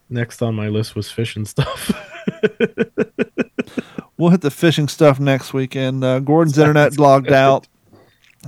[0.10, 1.92] next on my list was fishing stuff.
[4.18, 6.04] we'll hit the fishing stuff next weekend.
[6.04, 7.68] Uh, Gordon's internet logged out.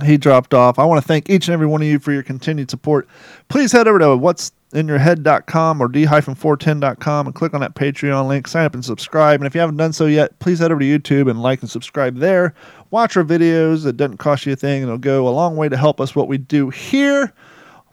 [0.04, 0.78] He dropped off.
[0.78, 3.08] I want to thank each and every one of you for your continued support.
[3.48, 8.46] Please head over to what'sinyourhead.com or d-410.com and click on that Patreon link.
[8.46, 9.40] Sign up and subscribe.
[9.40, 11.70] And if you haven't done so yet, please head over to YouTube and like and
[11.70, 12.54] subscribe there.
[12.90, 13.86] Watch our videos.
[13.86, 14.82] It doesn't cost you a thing.
[14.82, 17.32] And it'll go a long way to help us what we do here.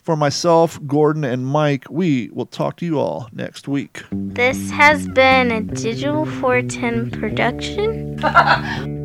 [0.04, 4.04] For myself, Gordon, and Mike, we will talk to you all next week.
[4.12, 8.20] This has been a Digital 410 production.